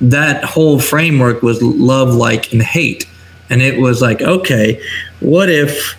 that 0.00 0.44
whole 0.44 0.78
framework 0.78 1.42
was 1.42 1.62
love, 1.62 2.14
like, 2.14 2.52
and 2.52 2.62
hate. 2.62 3.06
And 3.50 3.62
it 3.62 3.80
was 3.80 4.00
like, 4.00 4.22
okay, 4.22 4.82
what 5.20 5.48
if 5.48 5.96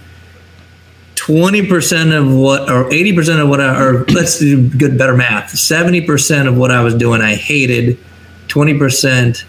20% 1.15 2.17
of 2.17 2.33
what 2.33 2.69
or 2.71 2.85
80% 2.85 3.41
of 3.41 3.49
what 3.49 3.61
I 3.61 3.79
or 3.79 4.05
let's 4.09 4.39
do 4.39 4.69
good 4.69 4.97
better 4.97 5.15
math 5.15 5.51
70% 5.51 6.47
of 6.47 6.57
what 6.57 6.71
I 6.71 6.81
was 6.81 6.95
doing 6.95 7.21
I 7.21 7.35
hated 7.35 7.99
20% 8.47 9.43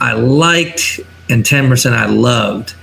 I 0.00 0.12
liked 0.14 1.00
and 1.28 1.44
10% 1.44 1.92
I 1.92 2.06
loved 2.06 2.74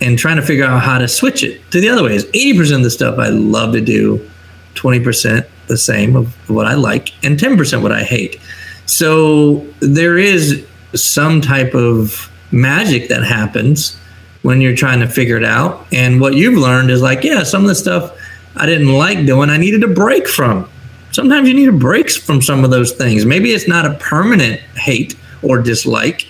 and 0.00 0.18
trying 0.18 0.36
to 0.36 0.42
figure 0.42 0.64
out 0.64 0.82
how 0.82 0.98
to 0.98 1.08
switch 1.08 1.42
it 1.42 1.70
to 1.70 1.80
the 1.80 1.88
other 1.88 2.02
ways 2.02 2.24
80% 2.26 2.76
of 2.76 2.82
the 2.82 2.90
stuff 2.90 3.18
I 3.18 3.28
love 3.28 3.72
to 3.72 3.80
do 3.80 4.28
20% 4.74 5.46
the 5.66 5.78
same 5.78 6.16
of 6.16 6.34
what 6.50 6.66
I 6.66 6.74
like 6.74 7.12
and 7.24 7.38
10% 7.38 7.82
what 7.82 7.92
I 7.92 8.02
hate 8.02 8.40
so 8.86 9.66
there 9.80 10.18
is 10.18 10.66
some 10.94 11.40
type 11.40 11.74
of 11.74 12.30
magic 12.52 13.08
that 13.08 13.24
happens 13.24 13.98
when 14.42 14.60
you're 14.60 14.76
trying 14.76 15.00
to 15.00 15.08
figure 15.08 15.36
it 15.36 15.44
out. 15.44 15.86
And 15.92 16.20
what 16.20 16.34
you've 16.34 16.58
learned 16.58 16.90
is 16.90 17.02
like, 17.02 17.24
yeah, 17.24 17.42
some 17.42 17.62
of 17.62 17.68
the 17.68 17.74
stuff 17.74 18.16
I 18.56 18.66
didn't 18.66 18.92
like 18.92 19.26
doing, 19.26 19.50
I 19.50 19.56
needed 19.56 19.82
a 19.82 19.88
break 19.88 20.28
from. 20.28 20.68
Sometimes 21.12 21.48
you 21.48 21.54
need 21.54 21.68
a 21.68 21.72
break 21.72 22.10
from 22.10 22.42
some 22.42 22.64
of 22.64 22.70
those 22.70 22.92
things. 22.92 23.24
Maybe 23.24 23.52
it's 23.52 23.66
not 23.66 23.86
a 23.86 23.94
permanent 23.94 24.60
hate 24.76 25.16
or 25.42 25.62
dislike. 25.62 26.28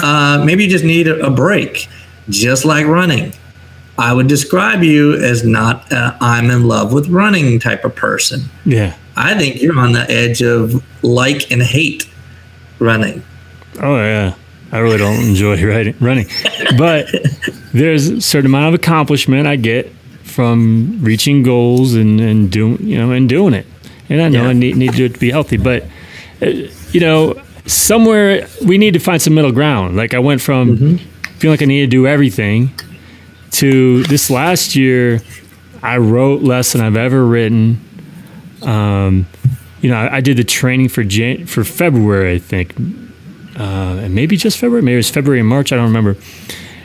Uh, 0.00 0.42
maybe 0.44 0.64
you 0.64 0.70
just 0.70 0.84
need 0.84 1.08
a, 1.08 1.26
a, 1.26 1.30
break, 1.30 1.88
just 2.28 2.64
like 2.64 2.86
running. 2.86 3.32
I 3.96 4.12
would 4.12 4.28
describe 4.28 4.82
you 4.84 5.14
as 5.14 5.44
not 5.44 5.92
i 5.92 6.16
I'm 6.20 6.50
in 6.50 6.68
love 6.68 6.92
with 6.92 7.08
running 7.08 7.58
type 7.58 7.84
of 7.84 7.96
person. 7.96 8.42
Yeah. 8.64 8.94
I 9.16 9.36
think 9.36 9.60
you're 9.60 9.78
on 9.78 9.92
the 9.92 10.08
edge 10.08 10.42
of 10.42 10.84
like 11.02 11.50
and 11.50 11.62
hate 11.62 12.08
running. 12.78 13.24
Oh, 13.80 13.96
yeah. 13.96 14.34
I 14.70 14.78
really 14.78 14.98
don't 14.98 15.20
enjoy 15.20 15.64
riding, 15.66 15.96
running, 15.98 16.26
but 16.76 17.08
there's 17.72 18.08
a 18.08 18.20
certain 18.20 18.46
amount 18.46 18.74
of 18.74 18.80
accomplishment 18.80 19.46
I 19.46 19.56
get 19.56 19.92
from 20.22 20.98
reaching 21.02 21.42
goals 21.42 21.94
and, 21.94 22.20
and 22.20 22.50
doing 22.50 22.80
you 22.82 22.98
know 22.98 23.12
and 23.12 23.28
doing 23.28 23.54
it. 23.54 23.66
And 24.08 24.22
I 24.22 24.28
know 24.28 24.44
yeah. 24.44 24.50
I 24.50 24.52
need, 24.52 24.76
need 24.76 24.92
to 24.92 25.08
to 25.08 25.18
be 25.18 25.30
healthy, 25.30 25.56
but 25.56 25.84
uh, 26.42 26.46
you 26.92 27.00
know 27.00 27.42
somewhere 27.68 28.48
we 28.64 28.78
need 28.78 28.94
to 28.94 29.00
find 29.00 29.20
some 29.20 29.34
middle 29.34 29.52
ground. 29.52 29.96
Like 29.96 30.14
I 30.14 30.18
went 30.18 30.40
from 30.40 30.76
mm-hmm. 30.76 30.96
feeling 31.38 31.52
like 31.52 31.62
I 31.62 31.66
need 31.66 31.80
to 31.82 31.86
do 31.86 32.06
everything 32.06 32.72
to 33.52 34.02
this 34.04 34.30
last 34.30 34.74
year. 34.74 35.20
I 35.82 35.98
wrote 35.98 36.42
less 36.42 36.72
than 36.72 36.82
I've 36.82 36.96
ever 36.96 37.24
written. 37.24 37.84
Um, 38.62 39.26
you 39.80 39.90
know, 39.90 39.96
I, 39.96 40.16
I 40.16 40.20
did 40.20 40.36
the 40.36 40.44
training 40.44 40.88
for 40.88 41.04
Jan- 41.04 41.46
for 41.46 41.62
February, 41.62 42.34
I 42.34 42.38
think, 42.38 42.74
uh, 43.56 44.02
and 44.02 44.14
maybe 44.14 44.36
just 44.36 44.58
February, 44.58 44.82
maybe 44.82 44.94
it 44.94 44.98
was 44.98 45.10
February 45.10 45.40
and 45.40 45.48
March, 45.48 45.72
I 45.72 45.76
don't 45.76 45.86
remember. 45.86 46.16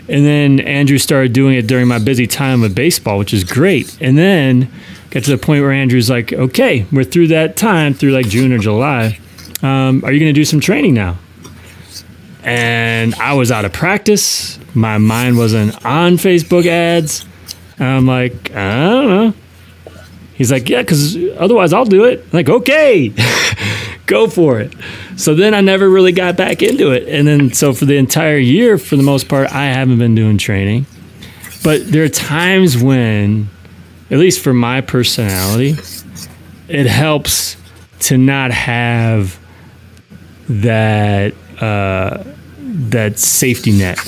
And 0.09 0.25
then 0.25 0.59
Andrew 0.59 0.97
started 0.97 1.33
doing 1.33 1.55
it 1.55 1.65
during 1.65 1.87
my 1.87 1.97
busy 1.97 2.27
time 2.27 2.61
with 2.61 2.75
baseball, 2.75 3.17
which 3.17 3.33
is 3.33 3.43
great. 3.43 3.97
And 4.01 4.17
then 4.17 4.69
got 5.09 5.23
to 5.23 5.31
the 5.31 5.37
point 5.37 5.61
where 5.61 5.71
Andrew's 5.71 6.09
like, 6.09 6.33
okay, 6.33 6.85
we're 6.91 7.05
through 7.05 7.27
that 7.27 7.55
time, 7.55 7.93
through 7.93 8.11
like 8.11 8.27
June 8.27 8.51
or 8.51 8.59
July. 8.59 9.19
Um, 9.63 10.03
are 10.03 10.11
you 10.11 10.19
going 10.19 10.33
to 10.33 10.39
do 10.39 10.45
some 10.45 10.59
training 10.59 10.93
now? 10.93 11.17
And 12.43 13.15
I 13.15 13.33
was 13.33 13.51
out 13.51 13.63
of 13.63 13.71
practice. 13.71 14.59
My 14.75 14.97
mind 14.97 15.37
wasn't 15.37 15.85
on 15.85 16.17
Facebook 16.17 16.65
ads. 16.65 17.25
And 17.79 17.87
I'm 17.87 18.05
like, 18.05 18.51
I 18.51 18.83
don't 18.83 19.07
know. 19.07 19.33
He's 20.33 20.51
like, 20.51 20.67
yeah, 20.67 20.81
because 20.81 21.15
otherwise 21.37 21.71
I'll 21.71 21.85
do 21.85 22.03
it. 22.03 22.19
I'm 22.19 22.29
like, 22.31 22.49
okay, 22.49 23.13
go 24.05 24.27
for 24.27 24.59
it. 24.59 24.73
So 25.15 25.35
then 25.35 25.53
I 25.53 25.61
never 25.61 25.89
really 25.89 26.11
got 26.11 26.35
back 26.35 26.61
into 26.61 26.91
it. 26.91 27.07
And 27.07 27.25
then, 27.25 27.53
so 27.53 27.73
for 27.73 27.85
the 27.85 27.97
entire 27.97 28.37
year, 28.37 28.77
for 28.77 28.97
the 28.97 29.03
most 29.03 29.29
part, 29.29 29.49
I 29.51 29.65
haven't 29.67 29.99
been 29.99 30.15
doing 30.15 30.37
training. 30.37 30.85
But 31.63 31.89
there 31.89 32.03
are 32.03 32.09
times 32.09 32.77
when, 32.77 33.47
at 34.11 34.17
least 34.17 34.43
for 34.43 34.53
my 34.53 34.81
personality, 34.81 35.77
it 36.67 36.87
helps 36.87 37.55
to 37.99 38.17
not 38.17 38.51
have 38.51 39.39
that 40.49 41.33
uh, 41.59 42.23
that 42.57 43.19
safety 43.19 43.71
net, 43.71 43.99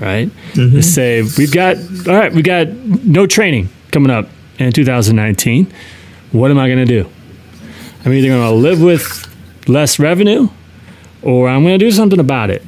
right? 0.00 0.28
Mm-hmm. 0.52 0.76
To 0.76 0.82
say 0.82 1.22
we've 1.36 1.52
got 1.52 1.76
all 2.08 2.16
right, 2.16 2.32
we 2.32 2.42
got 2.42 2.68
no 2.68 3.26
training 3.26 3.68
coming 3.90 4.10
up 4.10 4.28
in 4.58 4.72
2019. 4.72 5.72
What 6.32 6.50
am 6.50 6.58
I 6.58 6.68
going 6.68 6.84
to 6.84 7.02
do? 7.02 7.08
I'm 8.04 8.12
either 8.12 8.28
going 8.28 8.42
to 8.42 8.54
live 8.54 8.82
with 8.82 9.28
less 9.68 9.98
revenue 9.98 10.48
or 11.22 11.48
I'm 11.48 11.62
going 11.62 11.78
to 11.78 11.84
do 11.84 11.90
something 11.90 12.20
about 12.20 12.50
it. 12.50 12.62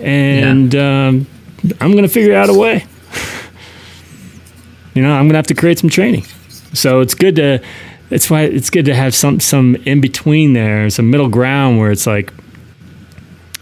And 0.00 0.72
yeah. 0.72 1.08
um, 1.08 1.26
I'm 1.80 1.92
going 1.92 2.04
to 2.04 2.08
figure 2.08 2.34
out 2.34 2.48
a 2.48 2.54
way. 2.54 2.86
you 4.94 5.02
know, 5.02 5.12
I'm 5.12 5.24
going 5.24 5.32
to 5.32 5.36
have 5.36 5.46
to 5.48 5.54
create 5.54 5.78
some 5.78 5.90
training. 5.90 6.24
So 6.72 7.00
it's 7.00 7.14
good 7.14 7.36
to, 7.36 7.62
it's 8.12 8.28
why 8.28 8.42
it's 8.42 8.70
good 8.70 8.84
to 8.84 8.94
have 8.94 9.14
some, 9.14 9.40
some 9.40 9.76
in 9.76 10.00
between 10.00 10.52
there, 10.52 10.88
some 10.90 11.10
middle 11.10 11.28
ground 11.28 11.78
where 11.78 11.90
it's 11.90 12.06
like, 12.06 12.32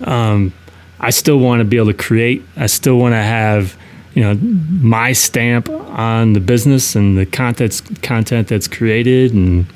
um, 0.03 0.53
I 0.99 1.11
still 1.11 1.39
want 1.39 1.61
to 1.61 1.65
be 1.65 1.77
able 1.77 1.87
to 1.87 1.95
create. 1.95 2.43
I 2.57 2.67
still 2.67 2.99
want 2.99 3.13
to 3.13 3.23
have, 3.23 3.77
you 4.15 4.23
know, 4.23 4.35
my 4.35 5.13
stamp 5.13 5.69
on 5.69 6.33
the 6.33 6.41
business 6.41 6.97
and 6.97 7.17
the 7.17 7.27
content 7.27 8.03
content 8.03 8.49
that's 8.49 8.67
created 8.67 9.33
and 9.33 9.67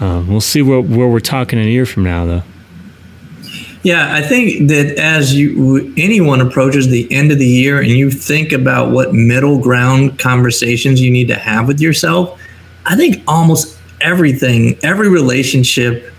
uh, 0.00 0.24
we'll 0.26 0.40
see 0.40 0.62
where, 0.62 0.80
where 0.80 1.08
we're 1.08 1.20
talking 1.20 1.58
in 1.58 1.66
a 1.66 1.70
year 1.70 1.86
from 1.86 2.04
now, 2.04 2.24
though. 2.24 2.42
Yeah, 3.82 4.12
I 4.12 4.22
think 4.22 4.68
that 4.68 4.98
as 4.98 5.34
you 5.34 5.94
anyone 5.96 6.40
approaches 6.40 6.88
the 6.88 7.10
end 7.12 7.30
of 7.30 7.38
the 7.38 7.46
year 7.46 7.80
and 7.80 7.90
you 7.90 8.10
think 8.10 8.52
about 8.52 8.90
what 8.90 9.14
middle 9.14 9.58
ground 9.58 10.18
conversations 10.18 11.00
you 11.00 11.10
need 11.10 11.28
to 11.28 11.36
have 11.36 11.68
with 11.68 11.80
yourself, 11.80 12.40
I 12.88 12.96
think 12.96 13.22
almost 13.28 13.78
everything, 14.00 14.78
every 14.82 15.08
relationship 15.10 16.12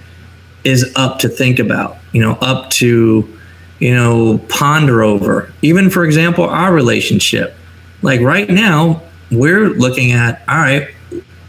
is 0.63 0.93
up 0.95 1.17
to 1.19 1.27
think 1.27 1.57
about, 1.57 1.97
you 2.11 2.21
know, 2.21 2.33
up 2.41 2.69
to, 2.71 3.37
you 3.79 3.95
know, 3.95 4.37
ponder 4.49 5.01
over. 5.01 5.51
Even 5.63 5.89
for 5.89 6.05
example, 6.05 6.43
our 6.43 6.71
relationship. 6.71 7.55
Like 8.03 8.21
right 8.21 8.47
now, 8.49 9.01
we're 9.31 9.69
looking 9.69 10.11
at, 10.11 10.43
all 10.47 10.57
right, 10.57 10.89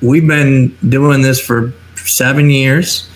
we've 0.01 0.27
been 0.27 0.77
doing 0.89 1.21
this 1.21 1.39
for 1.39 1.73
seven 1.97 2.49
years. 2.49 3.09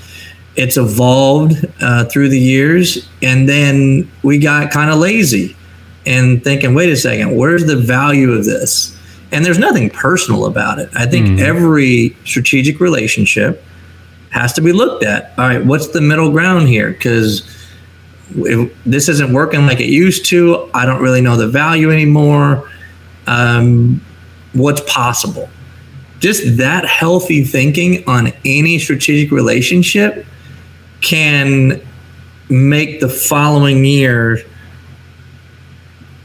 It's 0.57 0.77
evolved 0.77 1.65
uh, 1.81 2.05
through 2.05 2.29
the 2.29 2.39
years, 2.39 3.09
and 3.23 3.49
then 3.49 4.11
we 4.23 4.39
got 4.39 4.71
kind 4.71 4.91
of 4.91 4.99
lazy 4.99 5.57
and 6.07 6.45
thinking, 6.45 6.75
wait 6.75 6.91
a 6.91 6.97
second, 6.97 7.35
where's 7.35 7.67
the 7.67 7.77
value 7.77 8.33
of 8.33 8.45
this? 8.45 8.97
And 9.35 9.45
there's 9.45 9.59
nothing 9.59 9.91
personal 9.91 10.47
about 10.47 10.79
it. 10.79 10.89
I 10.95 11.07
think 11.07 11.27
mm. 11.27 11.41
every 11.41 12.17
strategic 12.25 12.81
relationship 12.81 13.63
has 14.31 14.53
to 14.55 14.61
be 14.61 14.73
looked 14.73 15.05
at. 15.05 15.33
All 15.39 15.47
right, 15.47 15.65
what's 15.65 15.89
the 15.89 16.01
middle 16.01 16.31
ground 16.31 16.69
here? 16.69 16.91
Because 16.93 17.43
this 18.87 19.09
isn't 19.09 19.33
working 19.33 19.67
like 19.67 19.81
it 19.81 19.91
used 19.91 20.25
to. 20.27 20.71
I 20.73 20.87
don't 20.87 21.03
really 21.03 21.21
know 21.21 21.37
the 21.37 21.49
value 21.49 21.91
anymore. 21.91 22.71
Um, 23.27 24.01
what's 24.53 24.81
possible? 24.91 25.51
just 26.25 26.57
that 26.57 26.87
healthy 26.87 27.45
thinking 27.45 28.03
on 28.09 28.33
any 28.47 28.79
strategic 28.79 29.31
relationship 29.31 30.25
can 31.03 31.87
make 32.49 33.01
the 33.01 33.09
following 33.11 33.85
year 33.85 34.41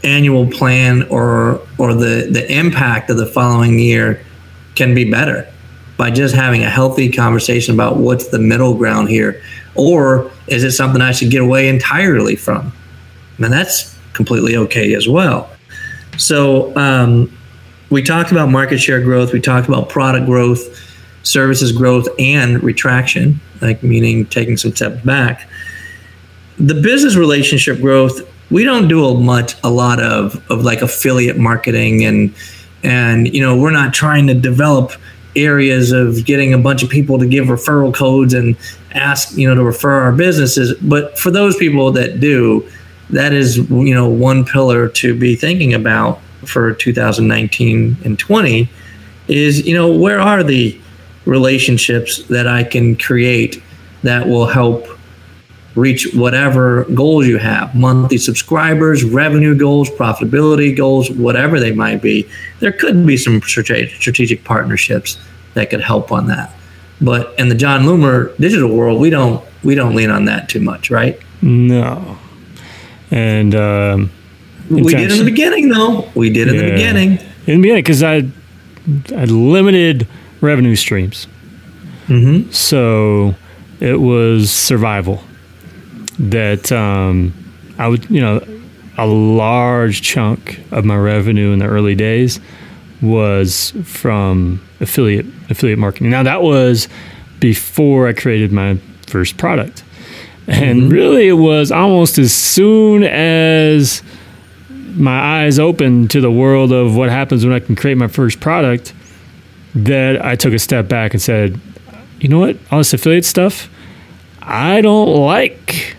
annual 0.04 0.48
plan 0.48 1.04
or 1.04 1.62
or 1.78 1.94
the 1.94 2.28
the 2.32 2.46
impact 2.52 3.10
of 3.10 3.18
the 3.18 3.26
following 3.26 3.78
year 3.80 4.24
can 4.76 4.96
be 4.96 5.10
better 5.10 5.48
by 5.98 6.10
just 6.10 6.34
having 6.34 6.64
a 6.64 6.70
healthy 6.70 7.12
conversation 7.12 7.74
about 7.74 7.98
what's 7.98 8.30
the 8.30 8.40
middle 8.40 8.74
ground 8.76 9.10
here 9.10 9.42
or 9.76 10.32
is 10.48 10.64
it 10.64 10.72
something 10.72 11.02
I 11.02 11.12
should 11.12 11.32
get 11.32 11.42
away 11.42 11.68
entirely 11.68 12.36
from 12.36 12.72
and 13.38 13.52
that's 13.52 13.98
completely 14.14 14.56
okay 14.56 14.94
as 14.94 15.08
well 15.08 15.50
so 16.20 16.76
um, 16.76 17.32
we 17.90 18.04
talked 18.04 18.32
about 18.32 18.50
market 18.50 18.78
share 18.80 19.02
growth, 19.02 19.32
we 19.32 19.40
talked 19.40 19.68
about 19.68 19.90
product 19.90 20.26
growth, 20.26 20.78
services 21.24 21.72
growth, 21.72 22.08
and 22.20 22.62
retraction, 22.62 23.40
like 23.62 23.82
meaning 23.82 24.26
taking 24.26 24.58
some 24.58 24.76
steps 24.76 25.02
back. 25.04 25.50
The 26.58 26.76
business 26.76 27.16
relationship 27.16 27.80
growth, 27.80 28.22
we 28.50 28.64
don't 28.64 28.88
do 28.88 29.06
a 29.06 29.14
much 29.14 29.56
a 29.64 29.70
lot 29.70 30.02
of 30.02 30.44
of 30.52 30.64
like 30.64 30.82
affiliate 30.82 31.38
marketing 31.38 32.06
and 32.06 32.34
and 32.84 33.34
you 33.34 33.42
know, 33.42 33.58
we're 33.58 33.72
not 33.72 33.94
trying 33.94 34.28
to 34.28 34.34
develop 34.34 34.94
areas 35.36 35.92
of 35.92 36.26
getting 36.26 36.54
a 36.54 36.58
bunch 36.58 36.82
of 36.82 36.90
people 36.90 37.20
to 37.20 37.28
give 37.28 37.48
referral 37.48 37.94
codes 37.94 38.34
and 38.34 38.56
ask, 38.94 39.38
you 39.38 39.48
know, 39.48 39.54
to 39.54 39.64
refer 39.64 40.02
our 40.02 40.12
businesses, 40.12 40.74
but 40.82 41.18
for 41.20 41.30
those 41.30 41.56
people 41.58 41.92
that 41.92 42.20
do, 42.20 42.68
that 43.12 43.34
is, 43.34 43.58
you 43.58 43.94
know, 43.94 44.08
one 44.08 44.44
pillar 44.46 44.88
to 44.88 45.18
be 45.18 45.36
thinking 45.36 45.74
about 45.74 46.20
for 46.46 46.74
2019 46.74 47.98
and 48.06 48.18
20 48.18 48.70
is 49.28 49.66
you 49.68 49.76
know 49.76 49.92
where 49.92 50.20
are 50.20 50.44
the 50.44 50.80
relationships 51.26 52.24
that 52.24 52.48
I 52.48 52.64
can 52.64 52.96
create 52.96 53.62
that 54.04 54.28
will 54.28 54.48
help 54.48 54.88
reach 55.76 56.14
whatever 56.14 56.86
goals 56.86 57.28
you 57.28 57.38
have 57.38 57.74
monthly 57.76 58.18
subscribers, 58.18 59.04
revenue 59.04 59.56
goals, 59.56 59.90
profitability 59.90 60.76
goals, 60.76 61.10
whatever 61.12 61.60
they 61.60 61.72
might 61.72 62.02
be. 62.02 62.28
There 62.60 62.72
could 62.72 63.06
be 63.06 63.18
some 63.18 63.42
strategic 63.42 64.44
partnerships 64.44 65.18
that 65.54 65.70
could 65.70 65.82
help 65.82 66.12
on 66.12 66.28
that. 66.28 66.54
But 67.02 67.34
in 67.40 67.50
the 67.50 67.56
Jon 67.56 67.84
Loomer 67.84 68.36
digital 68.38 68.76
world, 68.76 69.00
we 69.00 69.10
don't 69.10 69.44
we 69.64 69.76
don't 69.76 69.96
lean 69.96 70.10
on 70.10 70.26
that 70.26 70.50
too 70.50 70.60
much, 70.60 70.90
right? 70.90 71.20
No. 71.42 72.18
And 73.12 73.56
um, 73.56 74.12
we 74.70 74.94
did 74.94 75.12
in 75.12 75.18
the 75.18 75.26
beginning, 75.26 75.70
though. 75.70 76.10
We 76.16 76.30
did 76.30 76.48
in 76.48 76.56
yeah. 76.56 76.62
the 76.62 76.72
beginning. 76.72 77.12
In 77.48 77.56
the 77.56 77.62
beginning, 77.62 77.84
because 77.84 78.04
I 78.04 78.24
had 79.16 79.32
limited 79.32 80.08
revenue 80.42 80.76
streams. 80.76 81.28
Mm-hmm. 82.08 82.52
So 82.52 83.36
it 83.80 84.00
was 84.00 84.52
survival. 84.52 85.24
That 86.20 86.72
um, 86.72 87.34
I 87.78 87.88
would, 87.88 88.10
you 88.10 88.22
know, 88.22 88.46
a 88.98 89.08
large 89.08 90.02
chunk 90.02 90.60
of 90.72 90.84
my 90.84 90.98
revenue 90.98 91.54
in 91.54 91.60
the 91.60 91.66
early 91.66 91.96
days 91.96 92.40
was 93.02 93.72
from 93.86 94.62
affiliate 94.82 95.26
affiliate 95.50 95.80
marketing. 95.80 96.10
Now 96.10 96.24
that 96.24 96.42
was 96.42 96.90
before 97.40 98.08
I 98.08 98.14
created 98.14 98.52
my 98.52 98.76
first 99.08 99.38
product. 99.38 99.84
And 100.48 100.82
mm-hmm. 100.82 100.90
really 100.90 101.28
it 101.28 101.34
was 101.34 101.72
almost 101.72 102.18
as 102.18 102.34
soon 102.34 103.04
as 103.04 104.04
my 104.96 105.44
eyes 105.44 105.60
opened 105.60 106.12
to 106.12 106.22
the 106.22 106.32
world 106.32 106.74
of 106.74 106.96
what 106.96 107.10
happens 107.10 107.46
when 107.46 107.54
I 107.54 107.60
can 107.60 107.76
create 107.76 107.98
my 107.98 108.08
first 108.08 108.40
product 108.40 108.94
that 109.76 110.24
I 110.26 110.36
took 110.36 110.54
a 110.54 110.60
step 110.60 110.90
back 110.90 111.14
and 111.14 111.22
said, 111.22 111.60
you 112.20 112.28
know 112.28 112.40
what, 112.40 112.58
all 112.72 112.80
this 112.80 112.94
affiliate 112.94 113.24
stuff, 113.24 113.70
I 114.42 114.82
don't 114.82 115.16
like 115.16 115.96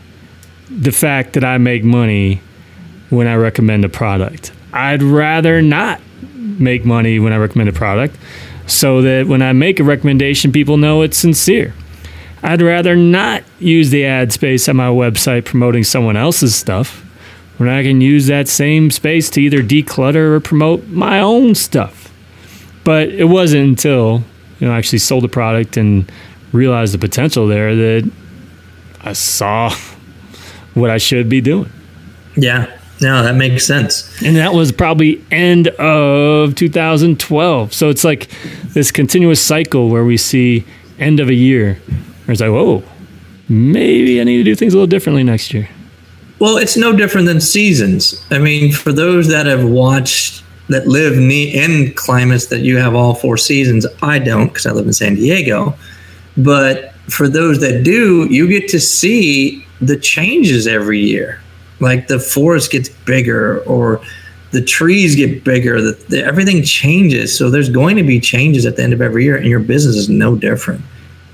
the 0.70 0.92
fact 0.92 1.33
that 1.35 1.44
I 1.44 1.59
make 1.59 1.85
money 1.85 2.40
when 3.11 3.26
I 3.26 3.35
recommend 3.35 3.85
a 3.85 3.88
product. 3.88 4.52
I'd 4.72 5.02
rather 5.02 5.61
not 5.61 6.00
make 6.33 6.85
money 6.85 7.18
when 7.18 7.33
I 7.33 7.37
recommend 7.37 7.68
a 7.68 7.72
product 7.72 8.16
so 8.66 9.02
that 9.02 9.26
when 9.26 9.42
I 9.42 9.52
make 9.52 9.80
a 9.80 9.85
recommendation, 9.85 10.52
people 10.52 10.76
know 10.76 11.02
it's 11.02 11.16
sincere. 11.16 11.74
I'd 12.42 12.62
rather 12.62 12.96
not 12.96 13.42
use 13.59 13.90
the 13.90 14.06
ad 14.06 14.33
space 14.33 14.68
on 14.68 14.76
my 14.76 14.88
website 14.88 15.44
promoting 15.44 15.85
someone 15.85 16.16
else's 16.16 16.54
stuff 16.54 17.04
when 17.59 17.68
I 17.68 17.83
can 17.83 18.00
use 18.00 18.26
that 18.28 18.48
same 18.48 18.90
space 18.90 19.28
to 19.30 19.42
either 19.42 19.59
declutter 19.59 20.35
or 20.35 20.40
promote 20.40 20.87
my 20.88 21.20
own 21.20 21.54
stuff. 21.54 22.11
But 22.85 23.11
it 23.11 23.24
wasn't 23.24 23.68
until 23.68 24.24
you 24.59 24.66
know 24.66 24.72
I 24.72 24.78
actually 24.78 25.00
sold 25.00 25.24
the 25.24 25.28
product 25.28 25.76
and 25.76 26.11
realized 26.52 26.94
the 26.94 26.98
potential 26.98 27.46
there 27.46 27.74
that 27.76 28.11
I 29.02 29.12
saw 29.12 29.74
what 30.74 30.90
I 30.90 30.98
should 30.98 31.28
be 31.28 31.40
doing. 31.40 31.70
Yeah. 32.37 32.76
No, 33.00 33.22
that 33.22 33.35
makes 33.35 33.66
sense. 33.66 34.22
And 34.22 34.37
that 34.37 34.52
was 34.52 34.72
probably 34.72 35.24
end 35.30 35.68
of 35.68 36.54
2012. 36.54 37.72
So 37.72 37.88
it's 37.88 38.04
like 38.04 38.28
this 38.74 38.90
continuous 38.90 39.40
cycle 39.40 39.88
where 39.88 40.04
we 40.04 40.18
see 40.18 40.66
end 40.98 41.18
of 41.18 41.28
a 41.28 41.35
year. 41.35 41.74
Where 41.74 42.33
it's 42.33 42.42
like, 42.42 42.50
whoa, 42.50 42.83
maybe 43.48 44.20
I 44.20 44.24
need 44.24 44.37
to 44.37 44.44
do 44.44 44.54
things 44.54 44.74
a 44.74 44.76
little 44.76 44.87
differently 44.87 45.24
next 45.24 45.54
year. 45.54 45.68
Well, 46.40 46.59
it's 46.59 46.76
no 46.76 46.94
different 46.94 47.26
than 47.26 47.40
seasons. 47.40 48.22
I 48.30 48.38
mean, 48.38 48.72
for 48.72 48.92
those 48.92 49.28
that 49.28 49.46
have 49.46 49.64
watched 49.64 50.42
that 50.68 50.87
live 50.87 51.14
in 51.14 51.92
climates 51.94 52.46
that 52.46 52.61
you 52.61 52.76
have 52.76 52.94
all 52.94 53.14
four 53.14 53.37
seasons, 53.37 53.87
I 54.02 54.18
don't 54.18 54.48
because 54.48 54.66
I 54.66 54.72
live 54.72 54.87
in 54.87 54.92
San 54.92 55.14
Diego. 55.14 55.74
But 56.37 56.92
for 57.09 57.28
those 57.28 57.61
that 57.61 57.83
do, 57.83 58.26
you 58.30 58.46
get 58.46 58.68
to 58.68 58.80
see 58.80 59.66
the 59.80 59.96
changes 59.96 60.66
every 60.66 61.00
year. 61.00 61.40
Like 61.80 62.08
the 62.08 62.18
forest 62.18 62.70
gets 62.70 62.88
bigger 62.88 63.60
or 63.60 64.02
the 64.52 64.62
trees 64.62 65.14
get 65.14 65.44
bigger, 65.44 65.80
the, 65.80 65.92
the, 66.08 66.24
everything 66.24 66.62
changes. 66.62 67.36
So 67.36 67.50
there's 67.50 67.70
going 67.70 67.96
to 67.96 68.02
be 68.02 68.20
changes 68.20 68.66
at 68.66 68.76
the 68.76 68.82
end 68.82 68.92
of 68.92 69.00
every 69.00 69.24
year, 69.24 69.36
and 69.36 69.46
your 69.46 69.60
business 69.60 69.96
is 69.96 70.08
no 70.08 70.34
different. 70.34 70.82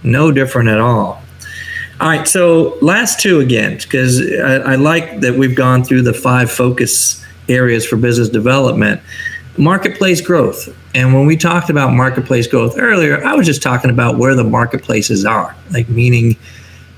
No 0.03 0.31
different 0.31 0.69
at 0.69 0.79
all. 0.79 1.23
All 1.99 2.09
right, 2.09 2.29
so 2.29 2.77
last 2.83 3.21
two 3.21 3.41
again, 3.41 3.79
because 3.79 4.21
I, 4.21 4.57
I 4.57 4.75
like 4.75 5.21
that 5.21 5.35
we've 5.35 5.57
gone 5.57 5.83
through 5.83 6.03
the 6.03 6.13
five 6.13 6.51
focus 6.51 7.25
areas 7.49 7.87
for 7.87 7.97
business 7.97 8.29
development. 8.29 9.01
Marketplace 9.57 10.21
growth. 10.21 10.69
And 10.95 11.15
when 11.15 11.25
we 11.25 11.39
talked 11.39 11.71
about 11.71 11.95
marketplace 11.95 12.47
growth 12.47 12.75
earlier, 12.77 13.25
I 13.25 13.35
was 13.35 13.47
just 13.47 13.63
talking 13.63 13.91
about 13.91 14.19
where 14.19 14.35
the 14.35 14.45
marketplaces 14.45 15.25
are, 15.25 15.57
like 15.71 15.89
meaning 15.89 16.37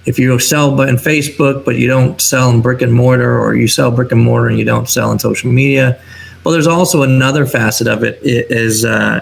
if 0.08 0.18
you 0.18 0.38
sell 0.38 0.80
in 0.80 0.96
Facebook, 0.96 1.66
but 1.66 1.76
you 1.76 1.86
don't 1.86 2.18
sell 2.18 2.48
in 2.48 2.62
brick 2.62 2.80
and 2.80 2.94
mortar, 2.94 3.38
or 3.38 3.54
you 3.54 3.68
sell 3.68 3.90
brick 3.90 4.10
and 4.10 4.22
mortar 4.22 4.48
and 4.48 4.58
you 4.58 4.64
don't 4.64 4.88
sell 4.88 5.12
in 5.12 5.18
social 5.18 5.52
media. 5.52 6.00
Well, 6.42 6.52
there's 6.52 6.66
also 6.66 7.02
another 7.02 7.44
facet 7.44 7.86
of 7.86 8.02
it 8.02 8.18
is 8.22 8.86
uh, 8.86 9.20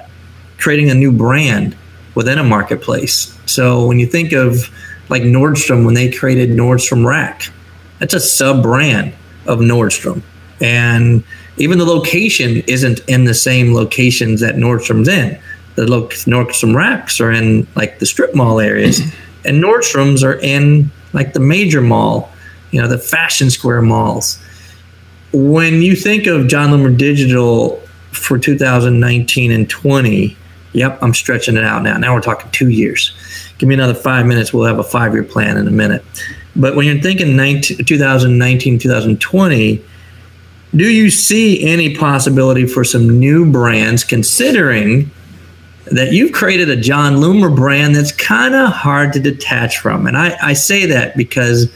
creating 0.59 0.91
a 0.91 0.95
new 0.95 1.11
brand 1.11 1.77
within 2.15 2.39
a 2.39 2.45
marketplace. 2.45 3.37
So 3.47 3.85
when 3.85 3.99
you 3.99 4.07
think 4.07 4.33
of 4.33 4.71
like 5.09 5.23
Nordstrom, 5.23 5.85
when 5.85 5.95
they 5.95 6.09
created 6.09 6.51
Nordstrom 6.51 7.05
Rack, 7.05 7.51
that's 7.99 8.15
a 8.15 8.21
sub 8.21 8.63
brand 8.63 9.13
of 9.47 9.59
Nordstrom. 9.59 10.23
And 10.61 11.25
even 11.57 11.79
the 11.79 11.85
location 11.85 12.63
isn't 12.69 13.01
in 13.09 13.25
the 13.25 13.35
same 13.35 13.75
locations 13.75 14.41
that 14.41 14.55
Nordstrom's 14.55 15.09
in. 15.09 15.37
The 15.75 15.87
Nordstrom 15.87 16.77
Racks 16.77 17.21
are 17.21 17.33
in 17.33 17.67
like 17.75 17.99
the 17.99 18.07
strip 18.07 18.37
mall 18.37 18.61
areas 18.61 19.01
and 19.47 19.63
Nordstrom's 19.63 20.23
are 20.23 20.39
in 20.41 20.91
like 21.13 21.33
the 21.33 21.41
major 21.41 21.81
mall, 21.81 22.31
you 22.71 22.81
know, 22.81 22.89
the 22.89 22.99
fashion 22.99 23.51
square 23.51 23.81
malls. 23.83 24.43
When 25.33 25.83
you 25.83 25.97
think 25.97 26.27
of 26.27 26.49
Jon 26.49 26.71
Loomer 26.71 26.97
Digital 26.97 27.81
for 28.13 28.39
2019 28.39 29.53
and 29.53 29.69
20, 29.69 30.37
yep, 30.73 30.99
I'm 31.03 31.15
stretching 31.15 31.57
it 31.57 31.65
out 31.65 31.83
now. 31.83 31.97
Now 31.97 32.15
we're 32.15 32.21
talking 32.21 32.51
two 32.51 32.69
years. 32.69 33.15
Give 33.59 33.69
me 33.69 33.75
another 33.75 33.95
five 33.95 34.27
minutes. 34.27 34.53
We'll 34.53 34.67
have 34.67 34.79
a 34.79 34.85
five 34.85 35.15
year 35.15 35.23
plan 35.25 35.57
in 35.57 35.67
a 35.67 35.71
minute. 35.71 36.05
But 36.55 36.75
when 36.75 36.87
you're 36.87 37.01
thinking 37.01 37.37
19, 37.37 37.85
2019, 37.85 38.79
2020, 38.79 39.85
do 40.75 40.91
you 40.91 41.11
see 41.11 41.67
any 41.67 41.95
possibility 41.97 42.67
for 42.67 42.85
some 42.85 43.19
new 43.19 43.51
brands 43.51 44.05
considering 44.05 45.11
that 45.91 46.13
you've 46.13 46.33
created 46.33 46.69
a 46.69 46.77
Jon 46.77 47.17
Loomer 47.17 47.55
brand 47.55 47.95
that's 47.95 48.13
kind 48.13 48.55
of 48.55 48.73
hard 48.73 49.13
to 49.13 49.21
detach 49.21 49.79
from. 49.79 50.07
And 50.07 50.17
I, 50.17 50.37
I, 50.43 50.53
say 50.53 50.87
that 50.87 51.17
because 51.17 51.73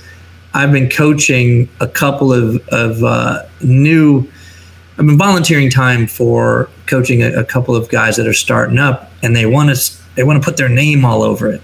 I've 0.52 0.72
been 0.72 0.88
coaching 0.88 1.68
a 1.80 1.86
couple 1.86 2.32
of, 2.32 2.56
of 2.68 3.04
uh, 3.04 3.44
new, 3.62 4.28
I've 4.98 5.06
been 5.06 5.18
volunteering 5.18 5.70
time 5.70 6.08
for 6.08 6.68
coaching 6.86 7.22
a, 7.22 7.32
a, 7.40 7.44
couple 7.44 7.76
of 7.76 7.88
guys 7.88 8.16
that 8.16 8.26
are 8.26 8.34
starting 8.34 8.78
up 8.78 9.12
and 9.22 9.36
they 9.36 9.46
want 9.46 9.74
to, 9.74 9.96
they 10.16 10.24
want 10.24 10.42
to 10.42 10.44
put 10.44 10.56
their 10.56 10.68
name 10.68 11.04
all 11.04 11.22
over 11.22 11.48
it. 11.48 11.62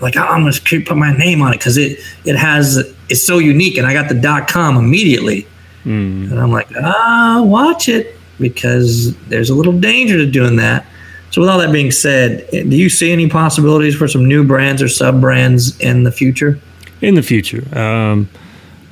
Like, 0.00 0.16
oh, 0.16 0.22
I'm 0.22 0.42
going 0.42 0.52
to 0.52 0.84
put 0.84 0.96
my 0.96 1.16
name 1.16 1.42
on 1.42 1.52
it 1.52 1.58
because 1.58 1.76
it, 1.76 1.98
it 2.24 2.36
has, 2.36 2.76
it's 3.08 3.26
so 3.26 3.38
unique. 3.38 3.76
And 3.76 3.86
I 3.86 3.92
got 3.92 4.08
the 4.08 4.14
dot 4.14 4.48
com 4.48 4.76
immediately. 4.76 5.46
Mm. 5.84 6.30
And 6.30 6.38
I'm 6.38 6.52
like, 6.52 6.68
ah, 6.76 7.42
watch 7.44 7.88
it 7.88 8.16
because 8.38 9.14
there's 9.26 9.50
a 9.50 9.54
little 9.54 9.78
danger 9.78 10.16
to 10.16 10.24
doing 10.24 10.56
that 10.56 10.86
so, 11.30 11.40
with 11.40 11.50
all 11.50 11.58
that 11.58 11.72
being 11.72 11.90
said, 11.90 12.48
do 12.50 12.76
you 12.76 12.88
see 12.88 13.12
any 13.12 13.28
possibilities 13.28 13.94
for 13.94 14.08
some 14.08 14.26
new 14.26 14.44
brands 14.44 14.82
or 14.82 14.88
sub 14.88 15.20
brands 15.20 15.78
in 15.80 16.04
the 16.04 16.12
future? 16.12 16.58
In 17.00 17.14
the 17.14 17.22
future, 17.22 17.64
um, 17.78 18.28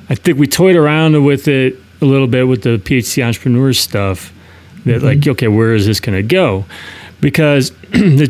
I 0.09 0.15
think 0.15 0.39
we 0.39 0.47
toyed 0.47 0.75
around 0.75 1.23
with 1.23 1.47
it 1.47 1.75
a 2.01 2.05
little 2.05 2.27
bit 2.27 2.47
with 2.47 2.63
the 2.63 2.77
PHC 2.77 3.23
entrepreneur 3.23 3.73
stuff. 3.73 4.33
That 4.85 4.97
mm-hmm. 4.97 5.05
like, 5.05 5.27
okay, 5.27 5.47
where 5.47 5.73
is 5.73 5.85
this 5.85 5.99
going 5.99 6.15
to 6.15 6.23
go? 6.23 6.65
Because 7.19 7.71
the 7.91 8.27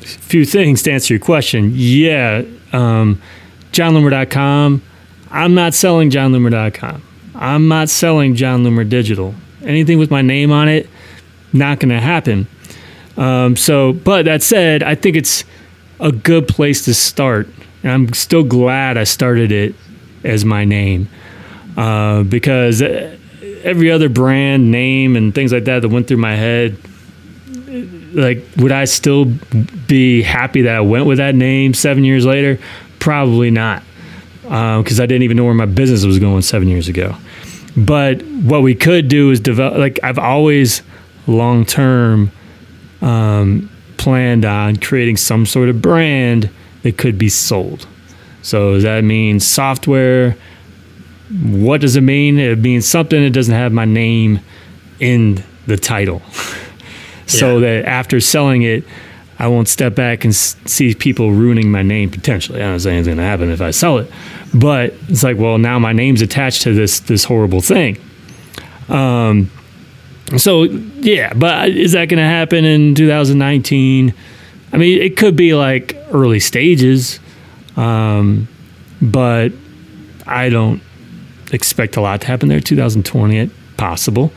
few 0.00 0.44
things 0.44 0.82
to 0.82 0.92
answer 0.92 1.14
your 1.14 1.20
question. 1.20 1.72
Yeah, 1.74 2.42
um. 2.72 3.22
I'm 3.70 5.54
not 5.54 5.74
selling 5.74 6.10
JonLoomer.com. 6.10 7.02
I'm 7.34 7.68
not 7.68 7.88
selling 7.88 8.34
Jon 8.34 8.64
Loomer 8.64 8.88
Digital. 8.88 9.34
Anything 9.62 9.98
with 9.98 10.10
my 10.10 10.22
name 10.22 10.50
on 10.50 10.68
it, 10.68 10.88
not 11.52 11.78
going 11.78 11.90
to 11.90 12.00
happen. 12.00 12.48
Um, 13.18 13.56
so, 13.56 13.92
but 13.92 14.24
that 14.24 14.42
said, 14.42 14.82
I 14.82 14.94
think 14.94 15.16
it's 15.16 15.44
a 16.00 16.12
good 16.12 16.48
place 16.48 16.84
to 16.86 16.94
start. 16.94 17.48
And 17.82 17.92
I'm 17.92 18.12
still 18.14 18.44
glad 18.44 18.96
I 18.96 19.04
started 19.04 19.52
it 19.52 19.74
as 20.24 20.44
my 20.44 20.64
name 20.64 21.08
uh, 21.76 22.22
because 22.22 22.80
every 22.80 23.90
other 23.90 24.08
brand 24.08 24.70
name 24.70 25.16
and 25.16 25.34
things 25.34 25.52
like 25.52 25.64
that 25.64 25.82
that 25.82 25.88
went 25.88 26.06
through 26.06 26.18
my 26.18 26.36
head, 26.36 26.78
like, 28.14 28.44
would 28.56 28.72
I 28.72 28.84
still 28.84 29.26
be 29.86 30.22
happy 30.22 30.62
that 30.62 30.74
I 30.74 30.80
went 30.80 31.06
with 31.06 31.18
that 31.18 31.34
name 31.34 31.74
seven 31.74 32.04
years 32.04 32.24
later? 32.24 32.58
Probably 32.98 33.50
not, 33.50 33.82
because 34.42 35.00
uh, 35.00 35.02
I 35.02 35.06
didn't 35.06 35.22
even 35.22 35.36
know 35.36 35.44
where 35.44 35.54
my 35.54 35.66
business 35.66 36.04
was 36.04 36.18
going 36.18 36.42
seven 36.42 36.68
years 36.68 36.88
ago. 36.88 37.16
But 37.76 38.22
what 38.22 38.62
we 38.62 38.74
could 38.74 39.08
do 39.08 39.30
is 39.30 39.40
develop, 39.40 39.78
like, 39.78 40.00
I've 40.02 40.18
always 40.18 40.82
long 41.26 41.64
term 41.64 42.32
um, 43.00 43.70
planned 43.96 44.44
on 44.44 44.76
creating 44.76 45.16
some 45.16 45.46
sort 45.46 45.68
of 45.68 45.80
brand 45.82 46.50
that 46.82 46.96
could 46.98 47.18
be 47.18 47.28
sold. 47.28 47.86
So 48.42 48.74
does 48.74 48.82
that 48.84 49.04
mean 49.04 49.40
software? 49.40 50.36
What 51.42 51.80
does 51.80 51.96
it 51.96 52.00
mean? 52.02 52.38
It 52.38 52.58
means 52.58 52.86
something 52.86 53.22
that 53.22 53.30
doesn't 53.30 53.54
have 53.54 53.72
my 53.72 53.84
name 53.84 54.40
in 55.00 55.42
the 55.66 55.76
title. 55.76 56.22
so 57.26 57.58
Yeah. 57.58 57.60
that 57.82 57.84
after 57.88 58.20
selling 58.20 58.62
it, 58.62 58.84
I 59.40 59.46
won't 59.46 59.68
step 59.68 59.94
back 59.94 60.24
and 60.24 60.34
see 60.34 60.94
people 60.94 61.30
ruining 61.32 61.70
my 61.70 61.82
name 61.82 62.10
potentially. 62.10 62.60
I'm 62.62 62.72
not 62.72 62.80
saying 62.80 62.98
it's 62.98 63.06
going 63.06 63.18
to 63.18 63.24
happen 63.24 63.50
if 63.50 63.60
I 63.60 63.70
sell 63.70 63.98
it, 63.98 64.10
but 64.52 64.94
it's 65.08 65.22
like, 65.22 65.36
well, 65.36 65.58
now 65.58 65.78
my 65.78 65.92
name's 65.92 66.22
attached 66.22 66.62
to 66.62 66.74
this 66.74 66.98
this 67.00 67.22
horrible 67.24 67.60
thing. 67.60 67.98
Um, 68.88 69.50
so 70.36 70.64
yeah, 70.64 71.32
but 71.34 71.70
is 71.70 71.92
that 71.92 72.08
going 72.08 72.18
to 72.18 72.24
happen 72.24 72.64
in 72.64 72.94
2019? 72.94 74.12
I 74.72 74.76
mean, 74.76 75.00
it 75.00 75.16
could 75.16 75.36
be 75.36 75.54
like 75.54 75.96
early 76.12 76.40
stages, 76.40 77.18
um, 77.76 78.48
but 79.00 79.52
I 80.26 80.50
don't 80.50 80.82
expect 81.52 81.96
a 81.96 82.00
lot 82.02 82.20
to 82.20 82.26
happen 82.26 82.48
there. 82.48 82.60
2020, 82.60 83.38
it 83.38 83.50
possible. 83.78 84.32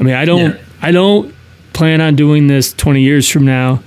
I 0.00 0.02
mean, 0.02 0.14
I 0.14 0.24
don't, 0.24 0.52
Yeah. 0.52 0.60
I 0.80 0.92
don't 0.92 1.34
plan 1.74 2.00
on 2.00 2.16
doing 2.16 2.46
this 2.46 2.72
20 2.72 3.02
years 3.02 3.28
from 3.28 3.44
now. 3.44 3.82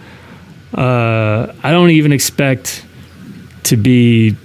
Uh, 0.74 1.54
I 1.64 1.72
don't 1.72 1.90
even 1.92 2.12
expect 2.12 2.86
to 3.64 3.78
be 3.78 4.36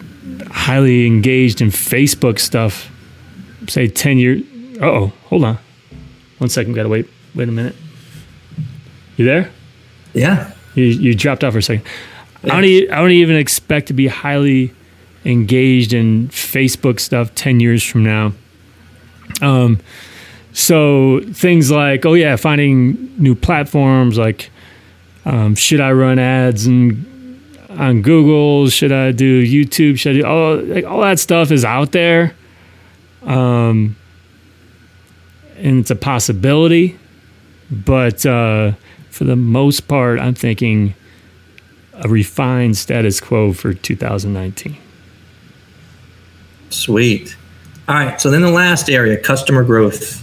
highly 0.51 1.07
engaged 1.07 1.61
in 1.61 1.69
Facebook 1.69 2.39
stuff. 2.39 2.91
Say 3.69 3.89
10 3.89 4.19
years. 4.19 4.43
Oh, 4.81 5.13
hold 5.25 5.45
on. 5.45 5.59
One 6.43 6.49
second. 6.49 6.73
Got 6.73 6.83
to 6.83 6.89
wait. 6.89 7.09
Wait 7.37 7.49
a 7.49 7.53
minute. 7.53 7.77
You 9.17 9.25
there? 9.25 9.49
Yeah. 10.13 10.53
You, 10.75 10.87
you 10.87 11.15
dropped 11.15 11.45
off 11.45 11.53
for 11.53 11.61
a 11.61 11.63
second. 11.63 11.87
I 12.43 12.49
don't, 12.49 12.65
e- 12.65 12.91
I 12.91 13.01
don't 13.01 13.13
even 13.13 13.37
expect 13.37 13.87
to 13.87 13.93
be 13.93 14.09
highly 14.09 14.75
engaged 15.25 15.93
in 15.93 16.27
Facebook 16.31 16.99
stuff 16.99 17.33
10 17.37 17.61
years 17.61 17.85
from 17.85 18.03
now. 18.03 18.33
Um, 19.41 19.79
so 20.53 21.21
things 21.31 21.71
like, 21.71 22.05
oh 22.05 22.15
yeah, 22.15 22.35
finding 22.35 23.15
new 23.23 23.37
platforms 23.37 24.19
like, 24.19 24.51
um, 25.25 25.55
should 25.55 25.81
I 25.81 25.93
run 25.93 26.19
ads 26.19 26.67
and 26.67 27.07
on 27.71 28.03
Google? 28.03 28.69
Should 28.69 28.91
I 28.91 29.13
do 29.13 29.47
YouTube? 29.47 29.97
Should 29.97 30.17
I 30.17 30.21
do 30.23 30.27
all 30.27 30.57
like 30.57 30.85
all 30.87 31.03
that 31.03 31.21
stuff 31.21 31.53
is 31.53 31.65
out 31.65 31.93
there, 31.93 32.35
um, 33.23 33.95
and 35.63 35.79
it's 35.79 35.91
a 35.91 35.97
possibility. 35.97 36.99
But 37.71 38.27
uh, 38.27 38.73
for 39.11 39.25
the 39.25 39.37
most 39.37 39.89
part, 39.89 40.21
I'm 40.21 40.35
thinking 40.35 40.95
a 41.95 42.09
refined 42.09 42.77
status 42.77 43.21
quo 43.21 43.53
for 43.53 43.73
2019. 43.73 44.77
Sweet. 46.71 47.37
All 47.89 47.95
right. 47.97 48.21
So 48.21 48.31
then 48.31 48.43
the 48.43 48.51
last 48.51 48.89
area, 48.91 49.19
customer 49.19 49.65
growth. 49.65 50.21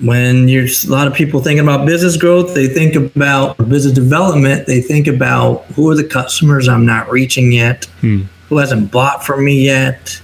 When 0.00 0.48
you're 0.48 0.64
a 0.66 0.86
lot 0.90 1.06
of 1.06 1.14
people 1.14 1.40
thinking 1.40 1.62
about 1.62 1.86
business 1.86 2.16
growth, 2.16 2.54
they 2.54 2.66
think 2.66 2.96
about 2.96 3.56
business 3.68 3.94
development. 3.94 4.66
They 4.66 4.80
think 4.80 5.06
about 5.06 5.64
who 5.76 5.88
are 5.90 5.94
the 5.94 6.04
customers 6.04 6.68
I'm 6.68 6.84
not 6.84 7.08
reaching 7.10 7.52
yet, 7.52 7.84
Hmm. 8.00 8.22
who 8.48 8.58
hasn't 8.58 8.90
bought 8.90 9.24
from 9.24 9.44
me 9.44 9.64
yet, 9.64 10.20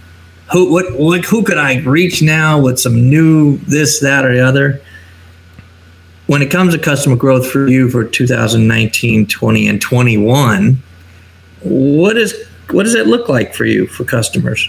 who 0.53 0.73
what 0.73 0.99
what 0.99 1.25
who 1.25 1.43
could 1.43 1.59
I 1.59 1.79
reach 1.81 2.23
now 2.23 2.61
with 2.61 2.79
some 2.79 3.09
new 3.09 3.59
this 3.59 4.01
that 4.01 4.25
or 4.25 4.35
the 4.35 4.47
other. 4.47 4.81
When 6.27 6.43
it 6.43 6.51
comes 6.51 6.75
to 6.75 6.81
customer 6.81 7.15
growth 7.15 7.49
for 7.49 7.69
you 7.69 7.89
for 7.89 8.05
2019, 8.05 9.29
20, 9.29 9.69
and 9.69 9.81
21, 9.81 10.83
what 11.61 12.17
is 12.17 12.35
what 12.71 12.83
does 12.83 12.95
it 12.95 13.07
look 13.07 13.29
like 13.29 13.55
for 13.55 13.65
you 13.65 13.87
for 13.87 14.05
customers? 14.05 14.69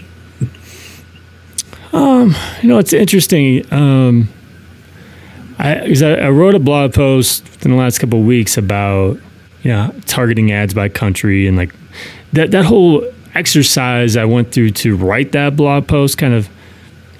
Um, 1.93 2.35
You 2.61 2.69
know, 2.69 2.77
it's 2.77 2.93
interesting. 2.93 3.65
Um, 3.73 4.29
I, 5.57 5.95
I, 6.03 6.13
I 6.13 6.29
wrote 6.29 6.53
a 6.53 6.59
blog 6.59 6.93
post 6.93 7.43
in 7.65 7.71
the 7.71 7.77
last 7.77 7.97
couple 7.99 8.19
of 8.19 8.25
weeks 8.25 8.57
about 8.57 9.19
you 9.63 9.71
know 9.71 9.93
targeting 10.05 10.51
ads 10.51 10.73
by 10.73 10.89
country 10.89 11.47
and 11.47 11.57
like 11.57 11.73
that 12.33 12.51
that 12.51 12.65
whole 12.65 13.03
exercise 13.37 14.17
I 14.17 14.25
went 14.25 14.51
through 14.51 14.71
to 14.71 14.95
write 14.95 15.31
that 15.33 15.55
blog 15.55 15.87
post 15.87 16.17
kind 16.17 16.33
of 16.33 16.49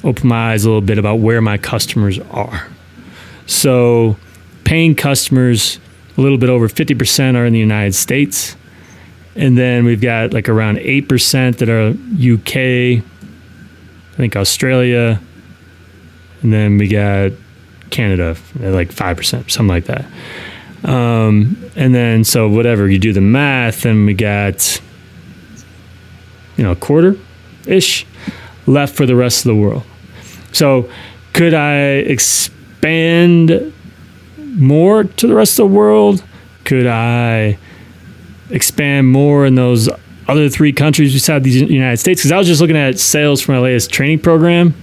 opened 0.03 0.25
my 0.29 0.53
eyes 0.53 0.65
a 0.65 0.67
little 0.67 0.81
bit 0.81 0.97
about 0.97 1.19
where 1.19 1.41
my 1.41 1.57
customers 1.57 2.19
are. 2.31 2.67
So, 3.45 4.17
paying 4.63 4.95
customers, 4.95 5.79
a 6.17 6.21
little 6.21 6.37
bit 6.37 6.49
over 6.49 6.67
fifty 6.67 6.95
percent 6.95 7.37
are 7.37 7.45
in 7.45 7.53
the 7.53 7.59
United 7.59 7.93
States, 7.93 8.55
and 9.35 9.57
then 9.57 9.85
we've 9.85 10.01
got 10.01 10.33
like 10.33 10.49
around 10.49 10.79
eight 10.79 11.07
percent 11.07 11.59
that 11.59 11.69
are 11.69 11.89
UK. 11.89 13.03
I 14.13 14.17
think 14.17 14.35
Australia, 14.35 15.21
and 16.41 16.51
then 16.51 16.77
we 16.77 16.87
got 16.87 17.31
Canada 17.91 18.35
at 18.61 18.73
like 18.73 18.91
five 18.91 19.17
percent, 19.17 19.51
something 19.51 19.69
like 19.69 19.85
that. 19.85 20.05
Um, 20.83 21.57
and 21.75 21.93
then 21.93 22.23
so 22.23 22.49
whatever 22.49 22.87
you 22.89 22.99
do 22.99 23.13
the 23.13 23.21
math, 23.21 23.85
and 23.85 24.05
we 24.05 24.13
got 24.13 24.81
you 26.57 26.63
know 26.63 26.71
a 26.71 26.75
quarter 26.75 27.15
ish 27.65 28.05
left 28.65 28.95
for 28.95 29.05
the 29.05 29.15
rest 29.15 29.45
of 29.45 29.49
the 29.49 29.55
world. 29.55 29.83
So 30.51 30.89
could 31.33 31.53
I 31.53 31.77
expand 31.77 33.73
more 34.37 35.03
to 35.03 35.27
the 35.27 35.35
rest 35.35 35.59
of 35.59 35.69
the 35.69 35.75
world? 35.75 36.23
Could 36.65 36.87
I 36.87 37.57
expand 38.49 39.11
more 39.11 39.45
in 39.45 39.55
those 39.55 39.89
other 40.27 40.49
three 40.49 40.73
countries 40.73 41.13
besides 41.13 41.43
the 41.45 41.51
United 41.51 41.97
States? 41.97 42.21
Because 42.21 42.31
I 42.31 42.37
was 42.37 42.47
just 42.47 42.59
looking 42.59 42.77
at 42.77 42.99
sales 42.99 43.41
from 43.41 43.55
my 43.55 43.61
latest 43.61 43.91
training 43.91 44.19
program. 44.19 44.73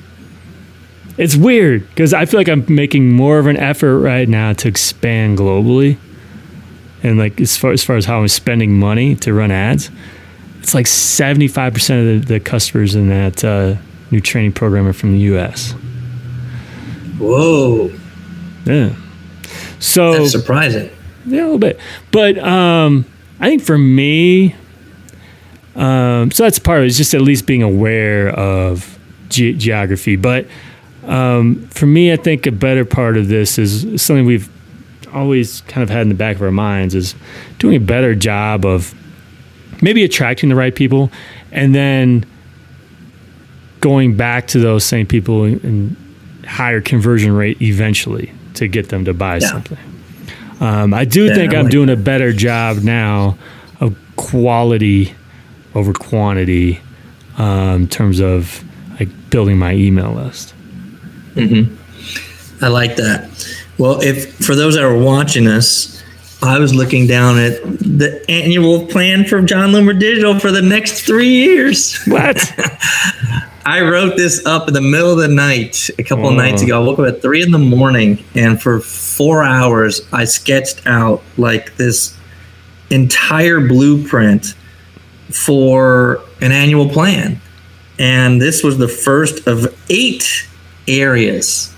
It's 1.17 1.37
weird 1.37 1.89
because 1.91 2.13
I 2.13 2.25
feel 2.25 2.41
like 2.41 2.49
I'm 2.49 2.65
making 2.69 3.13
more 3.13 3.39
of 3.39 3.47
an 3.47 3.57
effort 3.57 3.99
right 4.01 4.29
now 4.29 4.53
to 4.55 4.69
expand 4.69 5.39
globally, 5.39 5.97
and 7.03 7.19
like 7.19 7.41
as 7.41 7.57
far 7.57 7.71
as 7.73 7.85
far 7.85 7.97
as 7.97 8.05
how 8.05 8.21
I'm 8.21 8.29
spending 8.29 8.73
money 8.79 9.15
to 9.17 9.33
run 9.33 9.53
ads, 9.53 9.91
it's 10.65 10.73
like 10.73 10.87
75 10.87 11.75
percent 11.75 12.09
of 12.09 12.27
the, 12.27 12.35
the 12.35 12.41
customers 12.41 12.95
in 12.95 13.11
that 13.11 13.45
uh, 13.45 13.77
new 14.11 14.21
training 14.21 14.53
program 14.53 14.87
are 14.87 14.95
from 14.95 15.13
the 15.13 15.19
U.S. 15.19 15.73
Whoa, 17.19 17.93
Yeah. 18.65 18.97
So 19.79 20.15
that's 20.15 20.33
surprising. 20.33 20.91
Yeah, 21.27 21.43
a 21.43 21.45
little 21.45 21.59
bit. 21.59 21.79
But 22.11 22.39
um, 22.39 23.05
I 23.41 23.51
think 23.51 23.63
for 23.63 23.77
me, 23.77 24.57
um, 25.77 26.31
so 26.31 26.45
that's 26.45 26.59
part 26.59 26.79
of 26.79 26.85
it, 26.85 26.87
is 26.87 26.97
just 26.97 27.13
at 27.13 27.21
least 27.21 27.47
being 27.47 27.63
aware 27.63 28.31
of 28.31 28.99
ge- 29.29 29.59
geography. 29.59 30.17
But 30.17 30.47
um, 31.05 31.69
for 31.69 31.85
me, 31.85 32.11
I 32.11 32.17
think 32.17 32.47
a 32.47 32.53
better 32.53 32.87
part 32.87 33.19
of 33.19 33.29
this 33.29 33.59
is 33.59 34.01
something 34.01 34.25
we've 34.25 34.49
always 35.13 35.61
kind 35.63 35.83
of 35.83 35.91
had 35.91 36.01
in 36.01 36.09
the 36.09 36.15
back 36.15 36.37
of 36.37 36.43
our 36.43 36.51
minds 36.51 36.95
is 36.95 37.15
doing 37.59 37.77
a 37.77 37.81
better 37.81 38.15
job 38.15 38.65
of 38.65 38.95
maybe 39.85 40.03
attracting 40.03 40.49
the 40.49 40.55
right 40.57 40.75
people 40.75 41.11
and 41.53 41.75
then 41.75 42.25
going 43.81 44.17
back 44.17 44.47
to 44.49 44.59
those 44.59 44.83
same 44.85 45.07
people 45.07 45.45
and, 45.45 45.97
higher 46.47 46.83
conversion 46.83 47.33
rate 47.33 47.61
eventually 47.63 48.31
to 48.53 48.69
get 48.69 48.91
them 48.91 49.07
to 49.07 49.15
buy 49.15 49.37
Yeah. 49.39 49.49
something. 49.49 49.79
Um, 50.61 50.93
I 50.93 51.07
do 51.07 51.25
Yeah, 51.25 51.35
think 51.35 51.55
I 51.55 51.59
I'm 51.59 51.65
like 51.65 51.73
doing 51.73 51.89
a 51.89 51.97
better 51.97 52.35
job 52.35 52.83
now 52.83 53.39
of 53.81 53.97
quality 54.17 55.15
over 55.75 55.95
quantity 55.95 56.81
um, 57.39 57.83
in 57.83 57.89
terms 57.89 58.21
of 58.21 58.63
like 59.01 59.09
building 59.31 59.57
my 59.59 59.73
email 59.75 60.13
list. 60.13 60.53
I 62.61 62.69
like 62.69 62.97
that. 62.97 63.31
Well, 63.79 64.03
if 64.03 64.35
for 64.37 64.55
those 64.55 64.75
that 64.75 64.85
are 64.85 64.97
watching 64.97 65.47
us, 65.49 65.94
I 66.45 66.59
was 66.59 66.75
looking 66.75 67.07
down 67.07 67.39
at 67.39 67.63
the 67.63 68.25
annual 68.29 68.87
plan 68.87 69.25
for 69.25 69.41
Jon 69.43 69.71
Loomer 69.71 69.99
Digital 69.99 70.39
for 70.39 70.51
the 70.51 70.63
next 70.63 71.03
three 71.03 71.29
years. 71.29 72.03
What? 72.05 72.37
I 73.67 73.81
wrote 73.81 74.17
this 74.17 74.45
up 74.45 74.69
in 74.69 74.75
the 74.75 74.83
middle 74.83 75.13
of 75.13 75.19
the 75.19 75.29
night 75.29 75.89
a 75.99 76.03
couple 76.03 76.29
of 76.29 76.35
nights 76.35 76.63
oh. 76.63 76.67
ago. 76.67 76.83
I 76.83 76.87
woke 76.87 76.99
up 76.99 77.07
at 77.07 77.23
three 77.23 77.43
in 77.43 77.51
the 77.51 77.59
morning, 77.59 78.23
and 78.35 78.61
for 78.61 78.81
four 78.81 79.43
hours, 79.43 80.03
I 80.13 80.25
sketched 80.25 80.87
out 80.87 81.23
like 81.39 81.77
this 81.77 82.17
entire 82.91 83.61
blueprint 83.61 84.55
for 85.31 86.21
an 86.41 86.53
annual 86.53 86.89
plan. 86.89 87.41
And 87.99 88.41
this 88.41 88.63
was 88.63 88.77
the 88.77 88.89
first 88.89 89.47
of 89.47 89.75
eight 89.89 90.47
areas. 90.87 91.75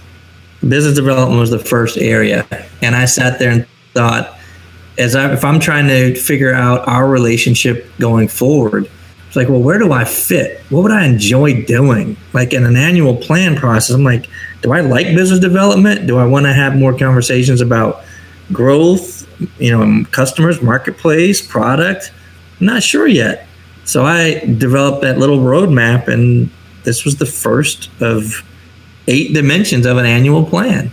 Business 0.66 0.96
development 0.96 1.38
was 1.38 1.50
the 1.50 1.58
first 1.58 1.98
area. 1.98 2.46
And 2.82 2.96
I 2.96 3.04
sat 3.04 3.38
there 3.38 3.50
and 3.50 3.66
thought, 3.94 4.35
as 4.98 5.14
I, 5.14 5.32
if 5.32 5.44
I'm 5.44 5.60
trying 5.60 5.88
to 5.88 6.14
figure 6.14 6.52
out 6.52 6.86
our 6.88 7.08
relationship 7.08 7.90
going 7.98 8.28
forward, 8.28 8.90
it's 9.26 9.36
like, 9.36 9.48
well, 9.48 9.60
where 9.60 9.78
do 9.78 9.92
I 9.92 10.04
fit? 10.04 10.60
What 10.70 10.82
would 10.82 10.92
I 10.92 11.04
enjoy 11.04 11.64
doing? 11.64 12.16
Like 12.32 12.52
in 12.52 12.64
an 12.64 12.76
annual 12.76 13.16
plan 13.16 13.56
process, 13.56 13.94
I'm 13.94 14.04
like, 14.04 14.26
do 14.62 14.72
I 14.72 14.80
like 14.80 15.06
business 15.08 15.40
development? 15.40 16.06
Do 16.06 16.18
I 16.18 16.24
want 16.24 16.46
to 16.46 16.52
have 16.52 16.76
more 16.76 16.96
conversations 16.96 17.60
about 17.60 18.04
growth, 18.52 19.26
you 19.60 19.70
know, 19.70 20.04
customers, 20.10 20.62
marketplace, 20.62 21.46
product? 21.46 22.12
I'm 22.60 22.66
not 22.66 22.82
sure 22.82 23.06
yet. 23.06 23.46
So 23.84 24.04
I 24.04 24.40
developed 24.40 25.02
that 25.02 25.18
little 25.18 25.38
roadmap, 25.38 26.08
and 26.08 26.50
this 26.84 27.04
was 27.04 27.16
the 27.16 27.26
first 27.26 27.90
of 28.00 28.42
eight 29.06 29.32
dimensions 29.34 29.86
of 29.86 29.96
an 29.98 30.06
annual 30.06 30.44
plan. 30.44 30.90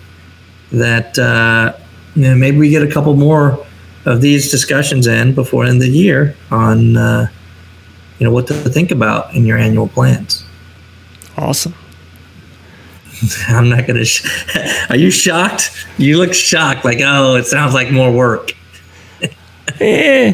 That 0.71 1.17
uh, 1.17 1.77
you 2.15 2.23
know, 2.23 2.35
maybe 2.35 2.57
we 2.57 2.69
get 2.69 2.83
a 2.83 2.91
couple 2.91 3.15
more 3.15 3.65
of 4.05 4.21
these 4.21 4.51
discussions 4.51 5.07
in 5.07 5.33
before 5.33 5.65
end 5.65 5.81
of 5.81 5.81
the 5.81 5.89
year 5.89 6.35
on 6.51 6.97
uh, 6.97 7.27
you 8.19 8.25
know 8.25 8.31
what 8.31 8.47
to 8.47 8.53
think 8.53 8.91
about 8.91 9.33
in 9.33 9.45
your 9.45 9.57
annual 9.57 9.87
plans. 9.87 10.45
Awesome. 11.37 11.73
I'm 13.47 13.69
not 13.69 13.87
gonna. 13.87 14.05
Sh- 14.05 14.25
Are 14.89 14.97
you 14.97 15.11
shocked? 15.11 15.71
You 15.97 16.17
look 16.17 16.33
shocked. 16.33 16.85
Like, 16.85 16.99
oh, 17.01 17.35
it 17.35 17.45
sounds 17.45 17.73
like 17.73 17.91
more 17.91 18.11
work. 18.11 18.51
eh. 19.79 20.33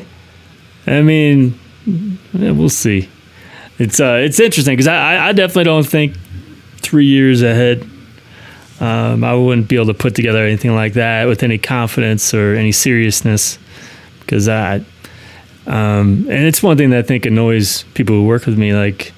I 0.88 1.02
mean, 1.02 1.60
we'll 2.34 2.70
see. 2.70 3.10
It's 3.78 4.00
uh, 4.00 4.20
it's 4.24 4.40
interesting 4.40 4.74
because 4.74 4.88
I, 4.88 5.30
I 5.30 5.32
definitely 5.34 5.66
don't 5.66 5.88
think 5.88 6.16
three 6.78 7.06
years 7.06 7.42
ahead. 7.42 7.88
Um, 8.80 9.24
I 9.24 9.34
wouldn't 9.34 9.68
be 9.68 9.76
able 9.76 9.88
to 9.88 9.94
put 9.94 10.16
together 10.16 10.44
anything 10.46 10.74
like 10.74 10.94
that 10.94 11.28
with 11.28 11.44
any 11.44 11.58
confidence 11.58 12.34
or 12.34 12.56
any 12.56 12.72
seriousness 12.72 13.60
because 14.22 14.48
I, 14.48 14.78
um, 15.68 16.26
and 16.30 16.46
it's 16.46 16.64
one 16.64 16.78
thing 16.78 16.92
that 16.92 17.00
I 17.00 17.02
think 17.02 17.26
annoys 17.26 17.84
people 17.94 18.16
who 18.16 18.26
work 18.26 18.46
with 18.46 18.58
me. 18.58 18.74
Like, 18.74 19.12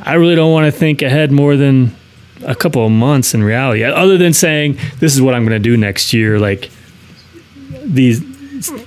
I 0.00 0.14
really 0.14 0.34
don't 0.34 0.52
want 0.52 0.72
to 0.72 0.72
think 0.72 1.02
ahead 1.02 1.30
more 1.30 1.56
than 1.56 1.94
a 2.44 2.54
couple 2.54 2.84
of 2.84 2.92
months 2.92 3.34
in 3.34 3.42
reality, 3.42 3.84
other 3.84 4.16
than 4.16 4.32
saying 4.32 4.78
this 5.00 5.14
is 5.14 5.22
what 5.22 5.34
I'm 5.34 5.44
going 5.44 5.60
to 5.60 5.70
do 5.70 5.76
next 5.76 6.12
year. 6.12 6.38
Like 6.38 6.70
these 7.84 8.22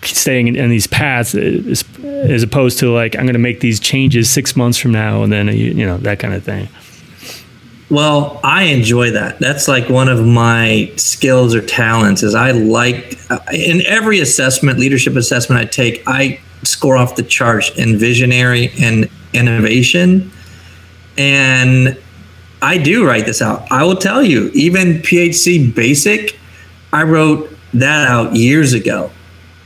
staying 0.04 0.48
in, 0.48 0.56
in 0.56 0.70
these 0.70 0.88
paths 0.88 1.34
as, 1.36 1.84
as, 2.04 2.44
opposed 2.44 2.80
to 2.80 2.92
like 2.92 3.16
I'm 3.16 3.24
going 3.24 3.34
to 3.34 3.40
make 3.40 3.62
these 3.62 3.80
changes 3.80 4.30
six 4.30 4.56
months 4.56 4.78
from 4.78 4.92
now 4.92 5.24
and 5.24 5.32
then 5.32 5.48
you 5.48 5.86
know 5.86 5.98
that 6.00 6.20
kind 6.20 6.34
of 6.34 6.44
thing. 6.44 6.68
Well, 7.92 8.40
I 8.42 8.64
enjoy 8.64 9.12
that. 9.12 9.40
That's 9.40 9.68
like 9.68 9.90
one 9.90 10.08
of 10.08 10.26
my 10.26 10.94
skills 10.96 11.54
or 11.54 11.62
talents. 11.62 12.24
Is 12.24 12.34
I 12.34 12.52
like 12.52 13.20
uh, 13.30 13.40
in 13.52 13.86
every 13.86 14.22
assessment, 14.22 14.80
leadership 14.80 15.18
assessment 15.18 15.60
I 15.60 15.66
take, 15.66 16.02
I 16.08 16.40
score 16.64 16.96
off 16.96 17.18
the 17.18 17.24
charts 17.24 17.70
in 17.72 17.98
visionary 17.98 18.72
and 18.80 19.10
innovation. 19.34 20.32
And 21.18 22.00
I 22.62 22.78
do 22.78 23.06
write 23.06 23.26
this 23.26 23.42
out. 23.42 23.70
I 23.70 23.84
will 23.84 23.98
tell 23.98 24.24
you, 24.24 24.50
even 24.54 25.00
PHC 25.00 25.76
Basic, 25.76 26.40
I 26.94 27.04
wrote 27.04 27.54
that 27.74 28.08
out 28.08 28.38
years 28.38 28.72
ago 28.72 29.12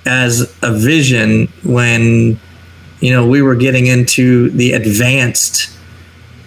as 0.08 0.52
a 0.64 0.72
vision 0.72 1.48
when 1.64 2.40
you 3.02 3.12
know 3.12 3.28
we 3.28 3.44
were 3.44 3.56
getting 3.56 3.86
into 3.86 4.50
the 4.50 4.74
advanced 4.74 5.75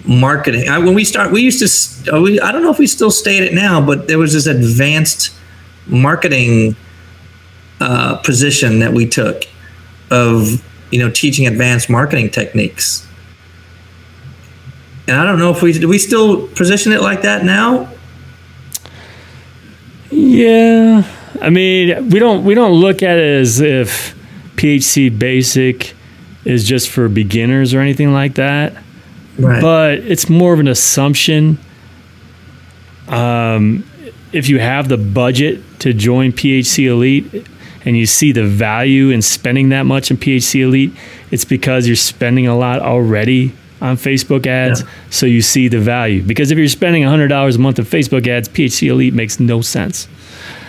marketing. 0.08 0.68
I, 0.68 0.78
when 0.78 0.94
we 0.94 1.04
start, 1.04 1.30
we 1.30 1.42
used 1.42 1.60
to. 1.60 2.16
Uh, 2.16 2.20
we, 2.20 2.40
I 2.40 2.50
don't 2.50 2.62
know 2.62 2.70
if 2.70 2.78
we 2.78 2.86
still 2.86 3.10
state 3.10 3.42
it 3.42 3.54
now, 3.54 3.84
but 3.84 4.08
there 4.08 4.18
was 4.18 4.32
this 4.32 4.46
advanced 4.46 5.32
marketing 5.86 6.74
uh, 7.80 8.16
position 8.16 8.80
that 8.80 8.92
we 8.92 9.06
took 9.06 9.44
of 10.10 10.64
you 10.90 10.98
know 10.98 11.10
teaching 11.10 11.46
advanced 11.46 11.90
marketing 11.90 12.30
techniques. 12.30 13.06
And 15.06 15.16
I 15.16 15.24
don't 15.24 15.38
know 15.38 15.50
if 15.50 15.62
we 15.62 15.72
do 15.72 15.88
we 15.88 15.98
still 15.98 16.48
position 16.48 16.92
it 16.92 17.02
like 17.02 17.22
that 17.22 17.44
now. 17.44 17.90
Yeah, 20.10 21.04
I 21.40 21.50
mean 21.50 22.08
we 22.08 22.18
don't 22.18 22.44
we 22.44 22.54
don't 22.54 22.72
look 22.72 23.02
at 23.02 23.18
it 23.18 23.40
as 23.40 23.60
if 23.60 24.14
PHC 24.56 25.16
Basic 25.16 25.94
is 26.44 26.64
just 26.64 26.88
for 26.88 27.08
beginners 27.08 27.74
or 27.74 27.80
anything 27.80 28.12
like 28.12 28.34
that. 28.36 28.82
Right. 29.38 29.60
But 29.60 29.98
it's 30.00 30.28
more 30.28 30.52
of 30.52 30.60
an 30.60 30.68
assumption. 30.68 31.58
Um, 33.06 33.84
if 34.32 34.48
you 34.48 34.58
have 34.58 34.88
the 34.88 34.98
budget 34.98 35.60
to 35.80 35.92
join 35.92 36.32
PHC 36.32 36.86
Elite 36.86 37.46
and 37.84 37.96
you 37.96 38.04
see 38.04 38.32
the 38.32 38.44
value 38.44 39.10
in 39.10 39.22
spending 39.22 39.70
that 39.70 39.84
much 39.84 40.10
in 40.10 40.16
PHC 40.16 40.62
Elite, 40.62 40.92
it's 41.30 41.44
because 41.44 41.86
you're 41.86 41.96
spending 41.96 42.46
a 42.46 42.56
lot 42.56 42.80
already 42.80 43.52
on 43.80 43.96
Facebook 43.96 44.46
ads. 44.46 44.82
Yeah. 44.82 44.88
So 45.10 45.26
you 45.26 45.40
see 45.40 45.68
the 45.68 45.78
value. 45.78 46.22
Because 46.22 46.50
if 46.50 46.58
you're 46.58 46.68
spending 46.68 47.04
$100 47.04 47.54
a 47.54 47.58
month 47.58 47.78
on 47.78 47.84
Facebook 47.84 48.26
ads, 48.26 48.48
PHC 48.48 48.88
Elite 48.88 49.14
makes 49.14 49.38
no 49.38 49.60
sense. 49.60 50.08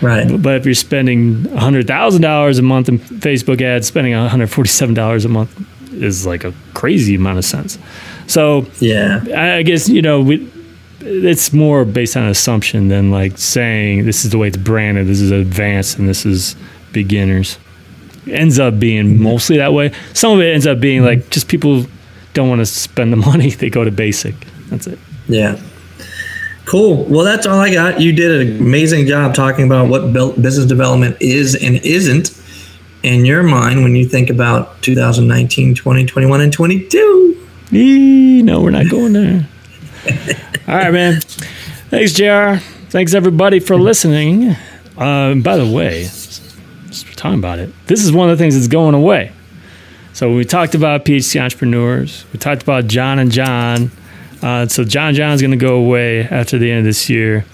Right. 0.01 0.41
But 0.41 0.55
if 0.55 0.65
you're 0.65 0.75
spending 0.75 1.43
$100,000 1.43 2.59
a 2.59 2.61
month 2.61 2.89
in 2.89 2.99
Facebook 2.99 3.61
ads, 3.61 3.87
spending 3.87 4.13
$147 4.13 5.25
a 5.25 5.27
month 5.27 5.93
is 5.93 6.25
like 6.25 6.43
a 6.43 6.53
crazy 6.73 7.15
amount 7.15 7.37
of 7.37 7.45
sense. 7.45 7.77
So 8.29 8.67
yeah, 8.79 9.23
I 9.35 9.63
guess 9.63 9.89
you 9.89 10.03
know 10.03 10.21
we, 10.21 10.51
it's 11.01 11.51
more 11.51 11.83
based 11.83 12.15
on 12.15 12.27
assumption 12.27 12.87
than 12.87 13.09
like 13.09 13.37
saying 13.39 14.05
this 14.05 14.23
is 14.23 14.31
the 14.31 14.37
way 14.37 14.49
it's 14.49 14.57
branded. 14.57 15.07
This 15.07 15.19
is 15.19 15.31
advanced 15.31 15.97
and 15.97 16.07
this 16.07 16.27
is 16.27 16.55
beginners. 16.93 17.57
It 18.27 18.33
ends 18.33 18.59
up 18.59 18.79
being 18.79 19.05
mm-hmm. 19.05 19.23
mostly 19.23 19.57
that 19.57 19.73
way. 19.73 19.93
Some 20.13 20.33
of 20.33 20.41
it 20.41 20.53
ends 20.53 20.67
up 20.67 20.79
being 20.79 21.03
like 21.03 21.31
just 21.31 21.47
people 21.47 21.85
don't 22.33 22.49
want 22.49 22.59
to 22.59 22.67
spend 22.67 23.11
the 23.11 23.17
money. 23.29 23.49
They 23.49 23.71
go 23.71 23.83
to 23.83 23.91
basic. 23.91 24.35
That's 24.69 24.85
it. 24.85 24.99
Yeah. 25.27 25.59
Cool. 26.65 27.05
Well, 27.05 27.25
that's 27.25 27.47
all 27.47 27.59
I 27.59 27.73
got. 27.73 27.99
You 27.99 28.13
did 28.13 28.47
an 28.47 28.57
amazing 28.59 29.07
job 29.07 29.33
talking 29.33 29.65
about 29.65 29.89
what 29.89 30.13
business 30.39 30.67
development 30.67 31.17
is 31.19 31.55
and 31.55 31.77
isn't 31.83 32.39
in 33.01 33.25
your 33.25 33.41
mind 33.41 33.81
when 33.81 33.95
you 33.95 34.07
think 34.07 34.29
about 34.29 34.79
2019, 34.83 35.73
2021, 35.73 36.41
and 36.41 36.53
22. 36.53 37.38
Eee, 37.71 38.41
no, 38.41 38.61
we're 38.61 38.71
not 38.71 38.89
going 38.89 39.13
there. 39.13 39.47
All 40.67 40.75
right, 40.75 40.91
man. 40.91 41.21
Thanks, 41.21 42.13
JR. 42.13 42.55
Thanks, 42.89 43.13
everybody, 43.13 43.59
for 43.59 43.77
listening. 43.77 44.55
Uh, 44.97 45.35
by 45.35 45.55
the 45.55 45.71
way, 45.71 46.03
just 46.03 47.15
talking 47.15 47.37
about 47.37 47.59
it, 47.59 47.71
this 47.85 48.03
is 48.03 48.11
one 48.11 48.29
of 48.29 48.37
the 48.37 48.43
things 48.43 48.55
that's 48.55 48.67
going 48.67 48.95
away. 48.95 49.31
So 50.13 50.33
we 50.33 50.45
talked 50.45 50.73
about 50.73 51.05
PhD 51.05 51.39
entrepreneurs. 51.39 52.25
We 52.33 52.39
talked 52.39 52.63
about 52.63 52.87
John 52.87 53.19
and 53.19 53.31
John. 53.31 53.91
Uh, 54.41 54.65
so 54.67 54.83
John 54.83 55.13
John's 55.13 55.41
going 55.41 55.51
to 55.51 55.57
go 55.57 55.75
away 55.75 56.23
after 56.23 56.57
the 56.57 56.71
end 56.71 56.79
of 56.79 56.85
this 56.85 57.07
year. 57.07 57.45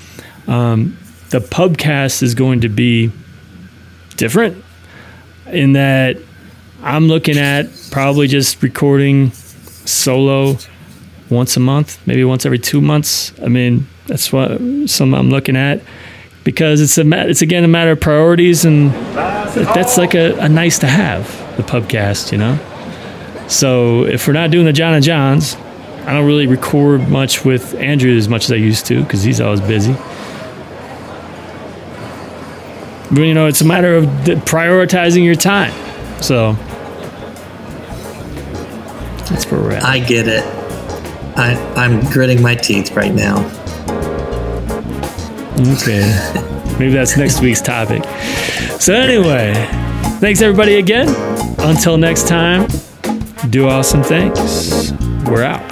Um, 0.48 0.98
the 1.30 1.40
pubcast 1.40 2.24
is 2.24 2.36
going 2.36 2.62
to 2.62 2.70
be 2.70 3.12
different 4.16 4.64
in 5.48 5.74
that 5.74 6.18
I'm 6.82 7.08
looking 7.08 7.38
at 7.38 7.68
probably 7.92 8.28
just 8.28 8.64
recording 8.64 9.32
solo 9.86 10.58
once 11.30 11.58
a 11.58 11.60
month, 11.60 12.06
maybe 12.06 12.24
once 12.24 12.46
every 12.46 12.60
two 12.60 12.82
months. 12.82 13.34
I 13.42 13.48
mean, 13.48 13.88
that's 14.08 14.32
what 14.32 14.60
some 14.88 15.14
I'm 15.14 15.30
looking 15.30 15.56
at 15.56 15.82
because 16.44 16.80
it's 16.80 16.98
a 16.98 17.30
it's 17.30 17.42
again 17.42 17.64
a 17.64 17.68
matter 17.68 17.92
of 17.92 18.00
priorities, 18.00 18.66
and 18.66 18.92
that's 18.92 19.98
like 19.98 20.14
a, 20.14 20.38
a 20.40 20.48
nice 20.48 20.80
to 20.80 20.88
have 20.88 21.28
the 21.58 21.64
pubcast, 21.64 22.32
you 22.32 22.38
know. 22.38 22.58
So 23.48 24.06
if 24.06 24.28
we're 24.28 24.34
not 24.34 24.52
doing 24.52 24.66
the 24.66 24.74
John 24.74 24.94
and 24.94 25.04
Johns, 25.04 25.56
I 26.06 26.14
don't 26.14 26.26
really 26.26 26.48
record 26.48 27.10
much 27.10 27.44
with 27.44 27.74
Andrew 27.76 28.16
as 28.16 28.30
much 28.30 28.46
as 28.46 28.52
I 28.52 28.56
used 28.56 28.86
to 28.88 29.04
because 29.04 29.24
he's 29.24 29.42
always 29.42 29.62
busy. 29.62 29.94
But 33.12 33.22
you 33.22 33.34
know, 33.34 33.48
it's 33.48 33.62
a 33.62 33.66
matter 33.66 33.96
of 33.96 34.06
prioritizing 34.46 35.24
your 35.24 35.36
time. 35.36 35.74
So 36.22 36.56
that's 39.30 39.50
where 39.52 39.62
we're 39.62 39.72
at. 39.74 39.84
I 39.84 40.00
get 40.00 40.28
it. 40.28 40.44
I, 41.38 41.56
I'm 41.76 42.00
gritting 42.12 42.42
my 42.42 42.56
teeth 42.56 42.92
right 42.96 43.14
now. 43.14 43.46
Okay. 45.74 46.04
Maybe 46.80 46.92
that's 46.92 47.18
next 47.18 47.42
week's 47.42 47.62
topic. 47.62 48.04
So, 48.80 48.94
anyway, 48.94 49.54
thanks 50.20 50.42
everybody 50.42 50.76
again. 50.76 51.08
Until 51.60 51.98
next 51.98 52.28
time, 52.28 52.68
do 53.50 53.68
awesome 53.68 54.04
things. 54.04 54.94
We're 55.28 55.44
out. 55.44 55.66